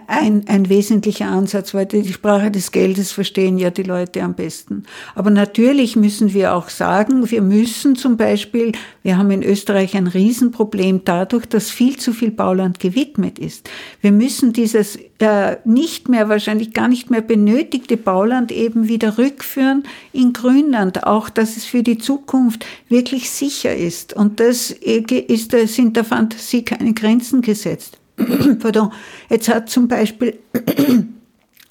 ein, 0.06 0.44
ein 0.46 0.68
wesentlicher 0.68 1.26
Ansatz, 1.26 1.74
weil 1.74 1.86
die 1.86 2.12
Sprache 2.12 2.52
des 2.52 2.70
Geldes 2.70 3.10
verstehen 3.10 3.58
ja 3.58 3.70
die 3.70 3.82
Leute 3.82 4.22
am 4.22 4.34
besten. 4.34 4.84
Aber 5.16 5.30
natürlich 5.30 5.96
müssen 5.96 6.32
wir 6.32 6.54
auch 6.54 6.68
sagen, 6.68 7.28
wir 7.28 7.42
müssen 7.42 7.96
zum 7.96 8.16
Beispiel, 8.16 8.70
wir 9.04 9.18
haben 9.18 9.30
in 9.30 9.42
Österreich 9.42 9.96
ein 9.96 10.06
Riesenproblem 10.06 11.02
dadurch, 11.04 11.44
dass 11.44 11.68
viel 11.70 11.98
zu 11.98 12.14
viel 12.14 12.30
Bauland 12.30 12.80
gewidmet 12.80 13.38
ist. 13.38 13.68
Wir 14.00 14.12
müssen 14.12 14.54
dieses 14.54 14.98
äh, 15.18 15.58
nicht 15.66 16.08
mehr, 16.08 16.30
wahrscheinlich 16.30 16.72
gar 16.72 16.88
nicht 16.88 17.10
mehr 17.10 17.20
benötigte 17.20 17.98
Bauland 17.98 18.50
eben 18.50 18.88
wieder 18.88 19.18
rückführen 19.18 19.82
in 20.14 20.32
Grünland, 20.32 21.06
auch 21.06 21.28
dass 21.28 21.58
es 21.58 21.66
für 21.66 21.82
die 21.82 21.98
Zukunft 21.98 22.64
wirklich 22.88 23.30
sicher 23.30 23.76
ist. 23.76 24.14
Und 24.14 24.40
das 24.40 24.70
äh, 24.70 25.00
ist 25.00 25.52
der 25.52 25.68
sind 25.68 25.96
der 25.96 26.04
Fantasie 26.04 26.64
keine 26.64 26.94
Grenzen 26.94 27.42
gesetzt. 27.42 27.98
Pardon. 28.58 28.90
Jetzt 29.28 29.50
hat 29.50 29.68
zum 29.68 29.86
Beispiel 29.86 30.38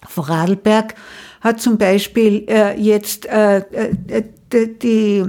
Vorarlberg 0.07 0.93
hat 1.41 1.59
zum 1.59 1.77
Beispiel 1.77 2.45
äh, 2.47 2.79
jetzt 2.79 3.25
äh, 3.25 3.57
äh, 3.57 4.23
die 4.53 5.23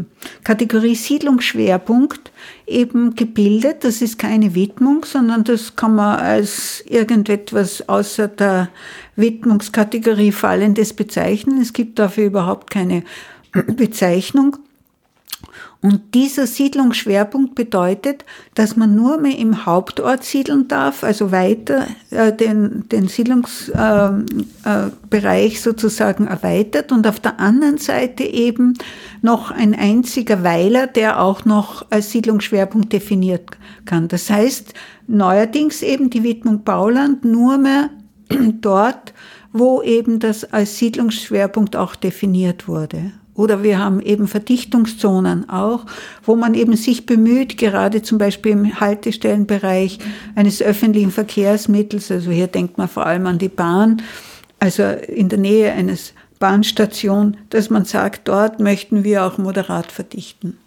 Kategorie 0.44 0.94
Siedlungsschwerpunkt 0.94 2.30
eben 2.66 3.14
gebildet. 3.14 3.84
Das 3.84 4.02
ist 4.02 4.18
keine 4.18 4.54
Widmung, 4.54 5.04
sondern 5.04 5.44
das 5.44 5.76
kann 5.76 5.94
man 5.96 6.18
als 6.18 6.82
irgendetwas 6.86 7.88
außer 7.88 8.28
der 8.28 8.68
Widmungskategorie 9.16 10.32
Fallendes 10.32 10.92
bezeichnen. 10.92 11.60
Es 11.60 11.72
gibt 11.72 11.98
dafür 11.98 12.26
überhaupt 12.26 12.70
keine 12.70 13.02
Bezeichnung. 13.76 14.56
Und 15.84 16.14
dieser 16.14 16.46
Siedlungsschwerpunkt 16.46 17.54
bedeutet, 17.54 18.24
dass 18.54 18.74
man 18.74 18.94
nur 18.94 19.18
mehr 19.18 19.36
im 19.36 19.66
Hauptort 19.66 20.24
siedeln 20.24 20.66
darf, 20.66 21.04
also 21.04 21.30
weiter 21.30 21.86
äh, 22.08 22.32
den, 22.32 22.88
den 22.88 23.06
Siedlungsbereich 23.06 24.24
äh, 24.64 25.46
äh, 25.46 25.50
sozusagen 25.50 26.26
erweitert 26.26 26.90
und 26.90 27.06
auf 27.06 27.20
der 27.20 27.38
anderen 27.38 27.76
Seite 27.76 28.24
eben 28.24 28.78
noch 29.20 29.50
ein 29.50 29.74
einziger 29.74 30.42
Weiler, 30.42 30.86
der 30.86 31.20
auch 31.20 31.44
noch 31.44 31.84
als 31.90 32.12
Siedlungsschwerpunkt 32.12 32.90
definiert 32.90 33.42
kann. 33.84 34.08
Das 34.08 34.30
heißt, 34.30 34.72
neuerdings 35.06 35.82
eben 35.82 36.08
die 36.08 36.22
Widmung 36.22 36.64
Bauland 36.64 37.26
nur 37.26 37.58
mehr 37.58 37.90
dort, 38.62 39.12
wo 39.52 39.82
eben 39.82 40.18
das 40.18 40.50
als 40.50 40.78
Siedlungsschwerpunkt 40.78 41.76
auch 41.76 41.94
definiert 41.94 42.68
wurde. 42.68 43.12
Oder 43.34 43.62
wir 43.62 43.78
haben 43.78 44.00
eben 44.00 44.28
Verdichtungszonen 44.28 45.48
auch, 45.48 45.86
wo 46.22 46.36
man 46.36 46.54
eben 46.54 46.76
sich 46.76 47.04
bemüht, 47.04 47.58
gerade 47.58 48.02
zum 48.02 48.18
Beispiel 48.18 48.52
im 48.52 48.80
Haltestellenbereich 48.80 49.98
eines 50.36 50.62
öffentlichen 50.62 51.10
Verkehrsmittels, 51.10 52.10
also 52.10 52.30
hier 52.30 52.46
denkt 52.46 52.78
man 52.78 52.88
vor 52.88 53.06
allem 53.06 53.26
an 53.26 53.38
die 53.38 53.48
Bahn, 53.48 54.02
also 54.60 54.84
in 54.84 55.28
der 55.28 55.38
Nähe 55.38 55.72
eines 55.72 56.14
Bahnstation, 56.38 57.36
dass 57.50 57.70
man 57.70 57.84
sagt, 57.84 58.28
dort 58.28 58.60
möchten 58.60 59.02
wir 59.02 59.24
auch 59.24 59.38
moderat 59.38 59.90
verdichten. 59.90 60.58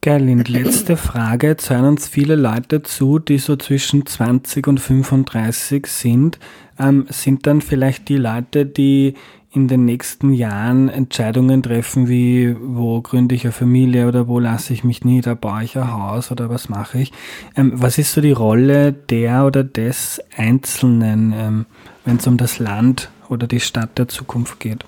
Gerlin, 0.00 0.44
letzte 0.44 0.96
Frage. 0.96 1.48
Jetzt 1.48 1.70
hören 1.70 1.84
uns 1.84 2.06
viele 2.06 2.36
Leute 2.36 2.82
zu, 2.82 3.18
die 3.18 3.38
so 3.38 3.56
zwischen 3.56 4.06
20 4.06 4.66
und 4.68 4.78
35 4.78 5.86
sind. 5.86 6.38
Ähm, 6.78 7.06
sind 7.10 7.46
dann 7.46 7.60
vielleicht 7.60 8.08
die 8.08 8.16
Leute, 8.16 8.64
die 8.64 9.14
in 9.50 9.66
den 9.66 9.84
nächsten 9.84 10.32
Jahren 10.32 10.88
Entscheidungen 10.88 11.62
treffen, 11.62 12.08
wie 12.08 12.54
wo 12.60 13.00
gründe 13.00 13.34
ich 13.34 13.44
eine 13.44 13.52
Familie 13.52 14.06
oder 14.06 14.28
wo 14.28 14.38
lasse 14.38 14.72
ich 14.72 14.84
mich 14.84 15.04
nieder, 15.04 15.34
baue 15.34 15.64
ich 15.64 15.76
ein 15.76 15.92
Haus 15.92 16.30
oder 16.30 16.50
was 16.50 16.68
mache 16.68 16.98
ich. 16.98 17.12
Ähm, 17.56 17.72
was 17.74 17.98
ist 17.98 18.12
so 18.12 18.20
die 18.20 18.32
Rolle 18.32 18.92
der 18.92 19.46
oder 19.46 19.64
des 19.64 20.22
Einzelnen, 20.36 21.32
ähm, 21.36 21.66
wenn 22.04 22.16
es 22.16 22.26
um 22.26 22.36
das 22.36 22.58
Land 22.58 23.10
oder 23.28 23.46
die 23.46 23.60
Stadt 23.60 23.98
der 23.98 24.08
Zukunft 24.08 24.60
geht? 24.60 24.84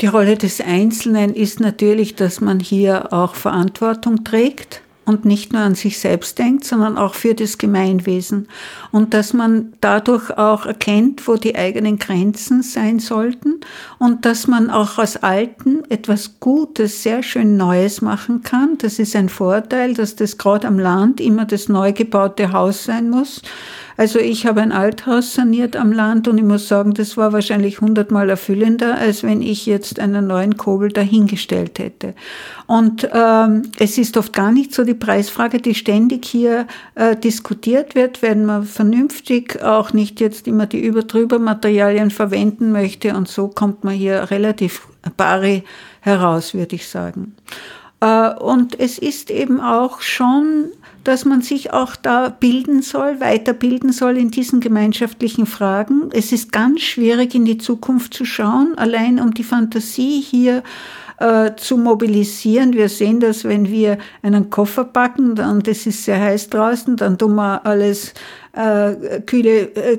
Die 0.00 0.06
Rolle 0.06 0.36
des 0.36 0.60
Einzelnen 0.60 1.32
ist 1.32 1.60
natürlich, 1.60 2.16
dass 2.16 2.40
man 2.40 2.58
hier 2.58 3.12
auch 3.12 3.36
Verantwortung 3.36 4.24
trägt 4.24 4.83
und 5.04 5.24
nicht 5.24 5.52
nur 5.52 5.62
an 5.62 5.74
sich 5.74 5.98
selbst 5.98 6.38
denkt, 6.38 6.64
sondern 6.64 6.96
auch 6.96 7.14
für 7.14 7.34
das 7.34 7.58
Gemeinwesen. 7.58 8.48
Und 8.90 9.14
dass 9.14 9.32
man 9.32 9.72
dadurch 9.80 10.30
auch 10.36 10.66
erkennt, 10.66 11.26
wo 11.28 11.36
die 11.36 11.56
eigenen 11.56 11.98
Grenzen 11.98 12.62
sein 12.62 12.98
sollten 12.98 13.60
und 13.98 14.24
dass 14.24 14.46
man 14.46 14.70
auch 14.70 14.98
aus 14.98 15.16
Alten 15.16 15.84
etwas 15.90 16.40
Gutes, 16.40 17.02
sehr 17.02 17.22
schön 17.22 17.56
Neues 17.56 18.00
machen 18.00 18.42
kann. 18.42 18.78
Das 18.78 18.98
ist 18.98 19.14
ein 19.16 19.28
Vorteil, 19.28 19.94
dass 19.94 20.16
das 20.16 20.38
gerade 20.38 20.66
am 20.66 20.78
Land 20.78 21.20
immer 21.20 21.44
das 21.44 21.68
neu 21.68 21.92
gebaute 21.92 22.52
Haus 22.52 22.84
sein 22.84 23.10
muss. 23.10 23.42
Also 23.96 24.18
ich 24.18 24.46
habe 24.46 24.60
ein 24.60 24.72
Althaus 24.72 25.34
saniert 25.34 25.76
am 25.76 25.92
Land 25.92 26.26
und 26.26 26.38
ich 26.38 26.44
muss 26.44 26.66
sagen, 26.66 26.94
das 26.94 27.16
war 27.16 27.32
wahrscheinlich 27.32 27.80
hundertmal 27.80 28.28
erfüllender, 28.28 28.96
als 28.98 29.22
wenn 29.22 29.40
ich 29.40 29.66
jetzt 29.66 30.00
einen 30.00 30.26
neuen 30.26 30.56
Kobel 30.56 30.90
dahingestellt 30.90 31.78
hätte. 31.78 32.14
Und 32.66 33.08
ähm, 33.12 33.62
es 33.78 33.96
ist 33.98 34.16
oft 34.16 34.32
gar 34.32 34.50
nicht 34.50 34.74
so 34.74 34.84
die 34.84 34.94
Preisfrage, 34.94 35.58
die 35.58 35.74
ständig 35.74 36.24
hier 36.24 36.66
äh, 36.96 37.14
diskutiert 37.16 37.94
wird, 37.94 38.20
wenn 38.22 38.44
man 38.44 38.64
vernünftig 38.64 39.62
auch 39.62 39.92
nicht 39.92 40.20
jetzt 40.20 40.48
immer 40.48 40.66
die 40.66 40.84
überdrüber 40.84 41.38
Materialien 41.38 42.10
verwenden 42.10 42.72
möchte 42.72 43.14
und 43.14 43.28
so 43.28 43.48
kommt 43.48 43.84
man 43.84 43.94
hier 43.94 44.30
relativ 44.30 44.88
bare 45.16 45.62
heraus, 46.00 46.54
würde 46.54 46.76
ich 46.76 46.88
sagen. 46.88 47.34
Äh, 48.00 48.34
und 48.34 48.78
es 48.78 48.98
ist 48.98 49.30
eben 49.30 49.60
auch 49.60 50.00
schon 50.00 50.70
dass 51.04 51.24
man 51.24 51.42
sich 51.42 51.72
auch 51.72 51.96
da 51.96 52.28
bilden 52.28 52.82
soll, 52.82 53.20
weiterbilden 53.20 53.92
soll 53.92 54.16
in 54.16 54.30
diesen 54.30 54.60
gemeinschaftlichen 54.60 55.46
Fragen. 55.46 56.10
Es 56.12 56.32
ist 56.32 56.50
ganz 56.50 56.80
schwierig, 56.80 57.34
in 57.34 57.44
die 57.44 57.58
Zukunft 57.58 58.14
zu 58.14 58.24
schauen, 58.24 58.74
allein 58.76 59.20
um 59.20 59.34
die 59.34 59.44
Fantasie 59.44 60.20
hier 60.20 60.62
äh, 61.18 61.52
zu 61.56 61.76
mobilisieren. 61.76 62.72
Wir 62.72 62.88
sehen 62.88 63.20
das, 63.20 63.44
wenn 63.44 63.68
wir 63.68 63.98
einen 64.22 64.50
Koffer 64.50 64.84
packen 64.84 65.38
und 65.38 65.68
es 65.68 65.86
ist 65.86 66.04
sehr 66.04 66.20
heiß 66.20 66.50
draußen, 66.50 66.96
dann 66.96 67.18
tun 67.18 67.34
wir 67.34 67.64
alles 67.66 68.14
äh, 68.54 69.20
kühle, 69.26 69.74
äh, 69.74 69.98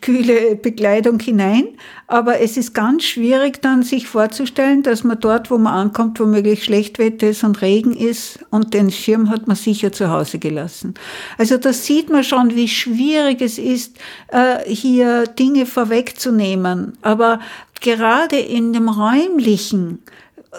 kühle 0.00 0.56
Bekleidung 0.56 1.18
hinein. 1.18 1.68
Aber 2.06 2.40
es 2.40 2.56
ist 2.56 2.74
ganz 2.74 3.04
schwierig 3.04 3.62
dann 3.62 3.82
sich 3.82 4.06
vorzustellen, 4.06 4.82
dass 4.82 5.04
man 5.04 5.18
dort, 5.20 5.50
wo 5.50 5.58
man 5.58 5.72
ankommt, 5.74 6.20
womöglich 6.20 6.64
Schlechtwetter 6.64 7.28
ist 7.28 7.44
und 7.44 7.62
Regen 7.62 7.94
ist 7.94 8.40
und 8.50 8.74
den 8.74 8.90
Schirm 8.90 9.30
hat 9.30 9.46
man 9.46 9.56
sicher 9.56 9.90
zu 9.90 10.10
Hause 10.10 10.38
gelassen. 10.38 10.94
Also 11.38 11.56
da 11.56 11.72
sieht 11.72 12.10
man 12.10 12.24
schon, 12.24 12.54
wie 12.54 12.68
schwierig 12.68 13.40
es 13.40 13.58
ist, 13.58 13.96
äh, 14.28 14.58
hier 14.66 15.26
Dinge 15.26 15.64
vorwegzunehmen. 15.64 16.98
Aber 17.00 17.40
gerade 17.80 18.36
in 18.38 18.72
dem 18.72 18.88
räumlichen, 18.88 20.00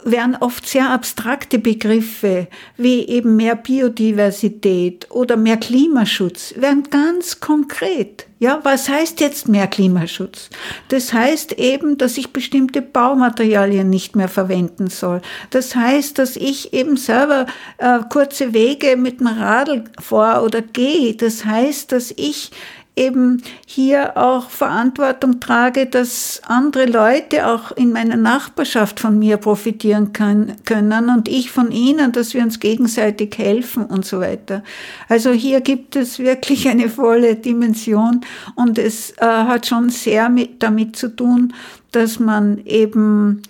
werden 0.04 0.36
oft 0.40 0.68
sehr 0.68 0.90
abstrakte 0.90 1.60
Begriffe 1.60 2.48
wie 2.78 3.08
eben 3.08 3.36
mehr 3.36 3.56
Biodiversität 3.56 5.08
oder 5.10 5.38
mehr 5.38 5.58
Klimaschutz, 5.58 6.54
werden 6.58 6.84
ganz 6.90 7.40
konkret. 7.40 8.28
Ja, 8.38 8.60
was 8.64 8.90
heißt 8.90 9.22
jetzt 9.22 9.48
mehr 9.48 9.68
Klimaschutz? 9.68 10.50
Das 10.90 11.14
heißt 11.14 11.54
eben, 11.54 11.98
dass 11.98 12.18
ich 12.18 12.34
bestimmte 12.34 12.82
Baumaterialien 12.82 13.90
nicht 13.90 14.16
mehr 14.16 14.28
verwenden 14.28 14.90
soll. 14.90 15.22
Das 15.52 15.76
heißt, 15.76 16.20
dass 16.20 16.36
ich 16.36 16.74
eben 16.74 16.98
selber 16.98 17.46
äh, 17.78 18.00
kurze 18.10 18.54
Wege 18.54 18.98
mit 18.98 19.22
dem 19.22 19.28
Radl 19.28 19.86
vor 20.00 20.44
oder 20.44 20.62
gehe. 20.62 21.16
Das 21.16 21.46
heißt, 21.46 21.94
dass 21.94 22.12
ich 22.18 22.52
eben 22.96 23.42
hier 23.66 24.16
auch 24.18 24.50
Verantwortung 24.50 25.40
trage, 25.40 25.86
dass 25.86 26.42
andere 26.46 26.86
Leute 26.86 27.48
auch 27.48 27.72
in 27.74 27.92
meiner 27.92 28.16
Nachbarschaft 28.16 29.00
von 29.00 29.20
mir 29.20 29.38
profitieren 29.38 30.14
können 30.14 31.10
und 31.10 31.28
ich 31.28 31.52
von 31.52 31.72
ihnen, 31.72 32.12
dass 32.14 32.34
wir 32.34 32.42
uns 32.42 32.60
gegenseitig 32.60 33.38
helfen 33.38 33.86
und 33.86 34.06
so 34.06 34.22
weiter. 34.22 34.64
Also 35.10 35.32
hier 35.32 35.62
gibt 35.62 35.96
es 35.96 36.20
wirklich 36.20 36.70
eine 36.70 36.90
volle 36.90 37.36
Dimension 37.36 38.22
und 38.56 38.80
es 38.80 39.12
äh, 39.18 39.26
hat 39.26 39.66
schon 39.66 39.90
sehr 39.90 40.30
mit, 40.30 40.64
damit 40.64 40.96
zu 40.96 41.14
tun, 41.14 41.54
dass 41.92 42.20
man 42.20 42.60
eben 42.66 43.42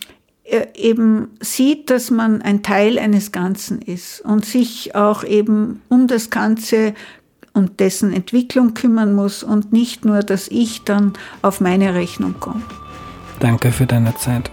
äh, 0.44 0.68
eben 0.76 1.30
sieht, 1.40 1.90
dass 1.90 2.12
man 2.12 2.42
ein 2.42 2.62
Teil 2.62 3.00
eines 3.00 3.32
Ganzen 3.32 3.82
ist 3.82 4.22
und 4.22 4.46
sich 4.46 4.96
auch 4.96 5.24
eben 5.24 5.82
um 5.90 6.08
das 6.08 6.30
Ganze 6.30 6.94
und 7.56 7.80
dessen 7.80 8.14
Entwicklung 8.14 8.76
kümmern 8.76 9.16
muss 9.16 9.42
und 9.42 9.74
nicht 9.74 10.06
nur, 10.06 10.20
dass 10.20 10.48
ich 10.50 10.84
dann 10.84 11.14
auf 11.42 11.62
meine 11.62 11.96
Rechnung 11.96 12.36
komme. 12.40 12.62
Danke 13.40 13.72
für 13.72 13.88
deine 13.88 14.14
Zeit. 14.16 14.52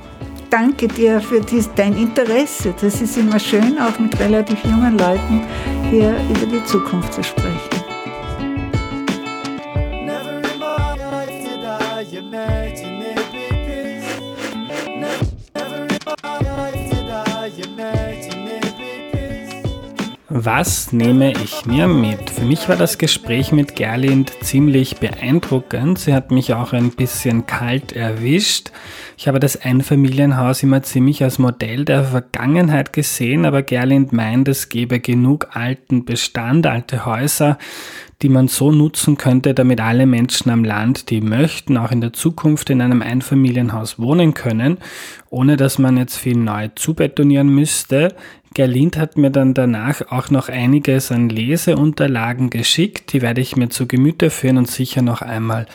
Danke 0.51 0.87
dir 0.87 1.21
für 1.21 1.41
dies, 1.41 1.71
dein 1.77 1.97
Interesse. 1.97 2.75
Das 2.81 3.01
ist 3.01 3.17
immer 3.17 3.39
schön, 3.39 3.79
auch 3.79 3.99
mit 3.99 4.19
relativ 4.21 4.63
jungen 4.65 4.99
Leuten 4.99 5.41
hier 5.91 6.15
über 6.29 6.47
die 6.47 6.65
Zukunft 6.67 7.15
zu 7.15 7.25
sprechen. 7.25 7.62
Was 20.35 20.95
nehme 20.95 21.33
ich 21.33 21.67
mir 21.67 21.87
mit? 21.87 22.31
Für 22.31 22.47
mich 22.47 22.67
war 22.67 22.77
das 22.77 22.97
Gespräch 22.97 23.53
mit 23.53 23.77
Gerlind 23.77 24.33
ziemlich 24.41 24.97
beeindruckend. 24.97 25.99
Sie 25.99 26.15
hat 26.15 26.31
mich 26.31 26.55
auch 26.55 26.73
ein 26.73 26.89
bisschen 26.93 27.45
kalt 27.45 27.93
erwischt. 27.93 28.71
Ich 29.19 29.29
habe 29.29 29.41
das 29.41 29.61
Einfamilienhaus 29.61 30.63
immer 30.63 30.83
ziemlich 30.83 31.23
als 31.23 31.39
Modell 31.39 31.85
der 31.85 32.05
Vergangenheit 32.05 32.95
gesehen, 32.95 33.45
aber 33.45 33.63
Gerlind 33.63 34.15
meint, 34.15 34.49
es 34.49 34.71
gebe 34.71 35.01
genug 35.01 35.49
alten 35.53 36.07
Bestand, 36.07 36.67
alte 36.67 37.05
Häuser, 37.05 37.59
die 38.23 38.31
man 38.31 38.49
so 38.49 38.73
nutzen 38.73 39.19
könnte, 39.19 39.53
damit 39.53 39.83
alle 39.83 40.07
Menschen 40.07 40.51
am 40.51 40.65
Land, 40.65 41.11
die 41.11 41.21
möchten, 41.21 41.77
auch 41.77 41.91
in 41.91 42.01
der 42.01 42.15
Zukunft 42.15 42.71
in 42.71 42.81
einem 42.81 43.03
Einfamilienhaus 43.03 43.99
wohnen 43.99 44.33
können, 44.33 44.79
ohne 45.29 45.59
dass 45.59 45.79
man 45.79 45.99
jetzt 45.99 46.17
viel 46.17 46.39
neu 46.39 46.69
zubetonieren 46.75 47.49
müsste. 47.49 48.15
Gerlind 48.55 48.97
hat 48.97 49.17
mir 49.17 49.31
dann 49.31 49.55
danach 49.55 50.03
auch 50.11 50.31
noch 50.31 50.49
einiges 50.49 51.11
an 51.11 51.29
Leseunterlagen 51.29 52.51
geschickt, 52.51 53.13
die 53.13 53.23
werde 53.23 53.41
ich 53.41 53.57
mir 53.57 53.69
zu 53.69 53.87
Gemüte 53.87 54.31
führen 54.31 54.59
und 54.59 54.71
sicher 54.71 55.03
noch 55.03 55.23
einmal 55.23 55.67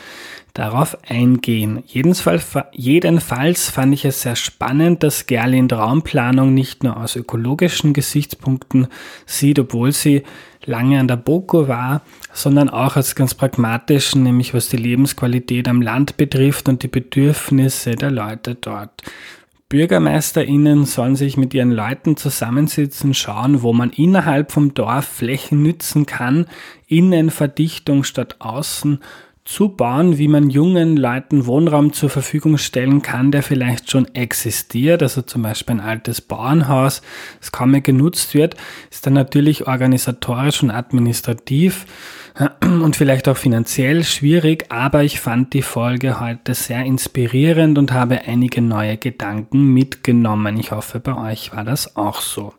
darauf 0.54 0.98
eingehen. 1.08 1.84
Jedenfalls, 1.86 3.70
fand 3.70 3.94
ich 3.94 4.04
es 4.04 4.22
sehr 4.22 4.36
spannend, 4.36 5.02
dass 5.02 5.26
Gerlind 5.26 5.72
Raumplanung 5.72 6.52
nicht 6.52 6.82
nur 6.82 6.96
aus 6.96 7.14
ökologischen 7.14 7.92
Gesichtspunkten 7.92 8.88
sieht, 9.24 9.58
obwohl 9.60 9.92
sie 9.92 10.24
lange 10.64 10.98
an 10.98 11.08
der 11.08 11.16
BOKO 11.16 11.68
war, 11.68 12.02
sondern 12.32 12.68
auch 12.68 12.96
als 12.96 13.14
ganz 13.14 13.34
pragmatischen, 13.34 14.24
nämlich 14.24 14.52
was 14.52 14.68
die 14.68 14.76
Lebensqualität 14.76 15.68
am 15.68 15.80
Land 15.80 16.16
betrifft 16.16 16.68
und 16.68 16.82
die 16.82 16.88
Bedürfnisse 16.88 17.92
der 17.92 18.10
Leute 18.10 18.56
dort. 18.56 19.02
BürgermeisterInnen 19.70 20.86
sollen 20.86 21.14
sich 21.14 21.36
mit 21.36 21.52
ihren 21.52 21.72
Leuten 21.72 22.16
zusammensitzen, 22.16 23.12
schauen, 23.12 23.60
wo 23.60 23.74
man 23.74 23.90
innerhalb 23.90 24.50
vom 24.50 24.72
Dorf 24.72 25.04
Flächen 25.04 25.62
nützen 25.62 26.06
kann, 26.06 26.46
Innenverdichtung 26.86 28.02
statt 28.02 28.36
Außen 28.38 29.00
zu 29.44 29.68
bauen, 29.70 30.16
wie 30.16 30.28
man 30.28 30.48
jungen 30.48 30.96
Leuten 30.96 31.44
Wohnraum 31.44 31.92
zur 31.92 32.08
Verfügung 32.08 32.56
stellen 32.56 33.02
kann, 33.02 33.30
der 33.30 33.42
vielleicht 33.42 33.90
schon 33.90 34.14
existiert, 34.14 35.02
also 35.02 35.20
zum 35.20 35.42
Beispiel 35.42 35.76
ein 35.76 35.80
altes 35.80 36.22
Bauernhaus, 36.22 37.02
das 37.40 37.52
kaum 37.52 37.72
mehr 37.72 37.80
genutzt 37.82 38.32
wird, 38.34 38.56
ist 38.90 39.06
dann 39.06 39.14
natürlich 39.14 39.66
organisatorisch 39.66 40.62
und 40.62 40.70
administrativ 40.70 41.86
und 42.62 42.96
vielleicht 42.96 43.28
auch 43.28 43.36
finanziell 43.36 44.04
schwierig, 44.04 44.66
aber 44.70 45.02
ich 45.02 45.20
fand 45.20 45.54
die 45.54 45.62
Folge 45.62 46.20
heute 46.20 46.54
sehr 46.54 46.84
inspirierend 46.84 47.78
und 47.78 47.92
habe 47.92 48.22
einige 48.22 48.62
neue 48.62 48.96
Gedanken 48.96 49.72
mitgenommen. 49.72 50.58
Ich 50.58 50.70
hoffe, 50.70 51.00
bei 51.00 51.32
euch 51.32 51.54
war 51.54 51.64
das 51.64 51.96
auch 51.96 52.20
so. 52.20 52.54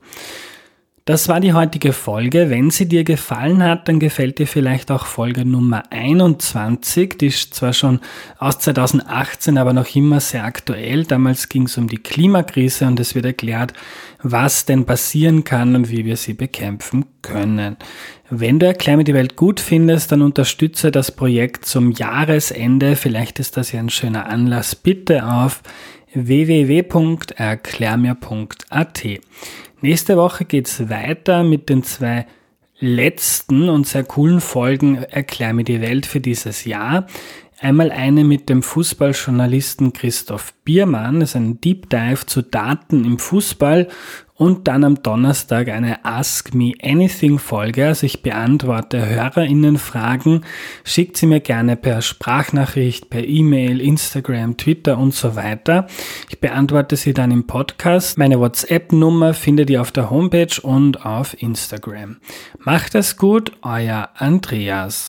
Das 1.10 1.28
war 1.28 1.40
die 1.40 1.54
heutige 1.54 1.92
Folge. 1.92 2.52
Wenn 2.52 2.70
sie 2.70 2.88
dir 2.88 3.04
gefallen 3.04 3.64
hat, 3.64 3.88
dann 3.88 4.00
gefällt 4.00 4.38
dir 4.38 4.46
vielleicht 4.46 4.92
auch 4.92 5.08
Folge 5.08 5.44
Nummer 5.44 5.86
21. 5.90 7.18
Die 7.18 7.26
ist 7.26 7.56
zwar 7.56 7.74
schon 7.74 8.00
aus 8.38 8.60
2018, 8.60 9.58
aber 9.58 9.74
noch 9.74 9.96
immer 9.96 10.20
sehr 10.20 10.44
aktuell. 10.44 11.06
Damals 11.06 11.50
ging 11.50 11.64
es 11.64 11.80
um 11.80 11.88
die 11.88 11.98
Klimakrise 11.98 12.86
und 12.86 13.00
es 13.00 13.16
wird 13.16 13.26
erklärt, 13.26 13.74
was 14.22 14.66
denn 14.66 14.86
passieren 14.86 15.44
kann 15.44 15.76
und 15.76 15.90
wie 15.90 16.06
wir 16.06 16.16
sie 16.16 16.36
bekämpfen 16.36 17.06
können. 17.24 17.78
Wenn 18.30 18.60
du 18.60 18.68
Erklär 18.68 18.98
die 18.98 19.16
Welt 19.16 19.36
gut 19.36 19.60
findest, 19.60 20.12
dann 20.12 20.22
unterstütze 20.22 20.92
das 20.92 21.12
Projekt 21.12 21.66
zum 21.66 21.90
Jahresende. 21.90 22.96
Vielleicht 22.96 23.40
ist 23.40 23.58
das 23.58 23.72
ja 23.72 23.80
ein 23.80 23.90
schöner 23.90 24.28
Anlass. 24.28 24.76
Bitte 24.76 25.26
auf 25.26 25.64
www.erklärmir.at. 26.14 29.04
Nächste 29.82 30.18
Woche 30.18 30.44
geht's 30.44 30.90
weiter 30.90 31.44
mit 31.44 31.70
den 31.70 31.84
zwei 31.84 32.26
letzten 32.80 33.70
und 33.70 33.88
sehr 33.88 34.04
coolen 34.04 34.42
Folgen 34.42 34.98
Erklär 35.04 35.54
mir 35.54 35.64
die 35.64 35.80
Welt 35.80 36.06
für 36.06 36.20
dieses 36.20 36.66
Jahr. 36.66 37.08
Einmal 37.62 37.92
eine 37.92 38.26
mit 38.26 38.50
dem 38.50 38.62
Fußballjournalisten 38.62 39.94
Christoph 39.94 40.54
Biermann, 40.66 41.22
das 41.22 41.30
ist 41.30 41.36
ein 41.36 41.62
Deep 41.62 41.90
Dive 41.90 42.26
zu 42.26 42.42
Daten 42.42 43.06
im 43.06 43.20
Fußball 43.20 43.88
und 44.40 44.70
dann 44.70 44.86
am 44.86 45.04
Donnerstag 45.04 45.68
eine 45.68 46.06
Ask 46.06 46.56
Me 46.56 46.72
Anything 46.82 47.40
Folge. 47.40 47.88
Also 47.88 48.06
ich 48.06 48.24
beantworte 48.24 49.06
HörerInnen-Fragen. 49.06 50.46
Schickt 50.86 51.18
sie 51.18 51.26
mir 51.26 51.42
gerne 51.42 51.76
per 51.76 52.02
Sprachnachricht, 52.02 53.10
per 53.10 53.28
E-Mail, 53.28 53.82
Instagram, 53.82 54.56
Twitter 54.56 54.98
und 54.98 55.14
so 55.14 55.36
weiter. 55.36 55.88
Ich 56.30 56.40
beantworte 56.40 56.96
sie 56.96 57.14
dann 57.14 57.32
im 57.32 57.48
Podcast. 57.48 58.18
Meine 58.18 58.40
WhatsApp-Nummer 58.40 59.34
findet 59.34 59.70
ihr 59.70 59.82
auf 59.82 59.92
der 59.92 60.10
Homepage 60.10 60.62
und 60.64 61.06
auf 61.06 61.40
Instagram. 61.42 62.18
Macht 62.60 62.96
es 62.96 63.18
gut, 63.18 63.52
euer 63.62 64.10
Andreas. 64.16 65.08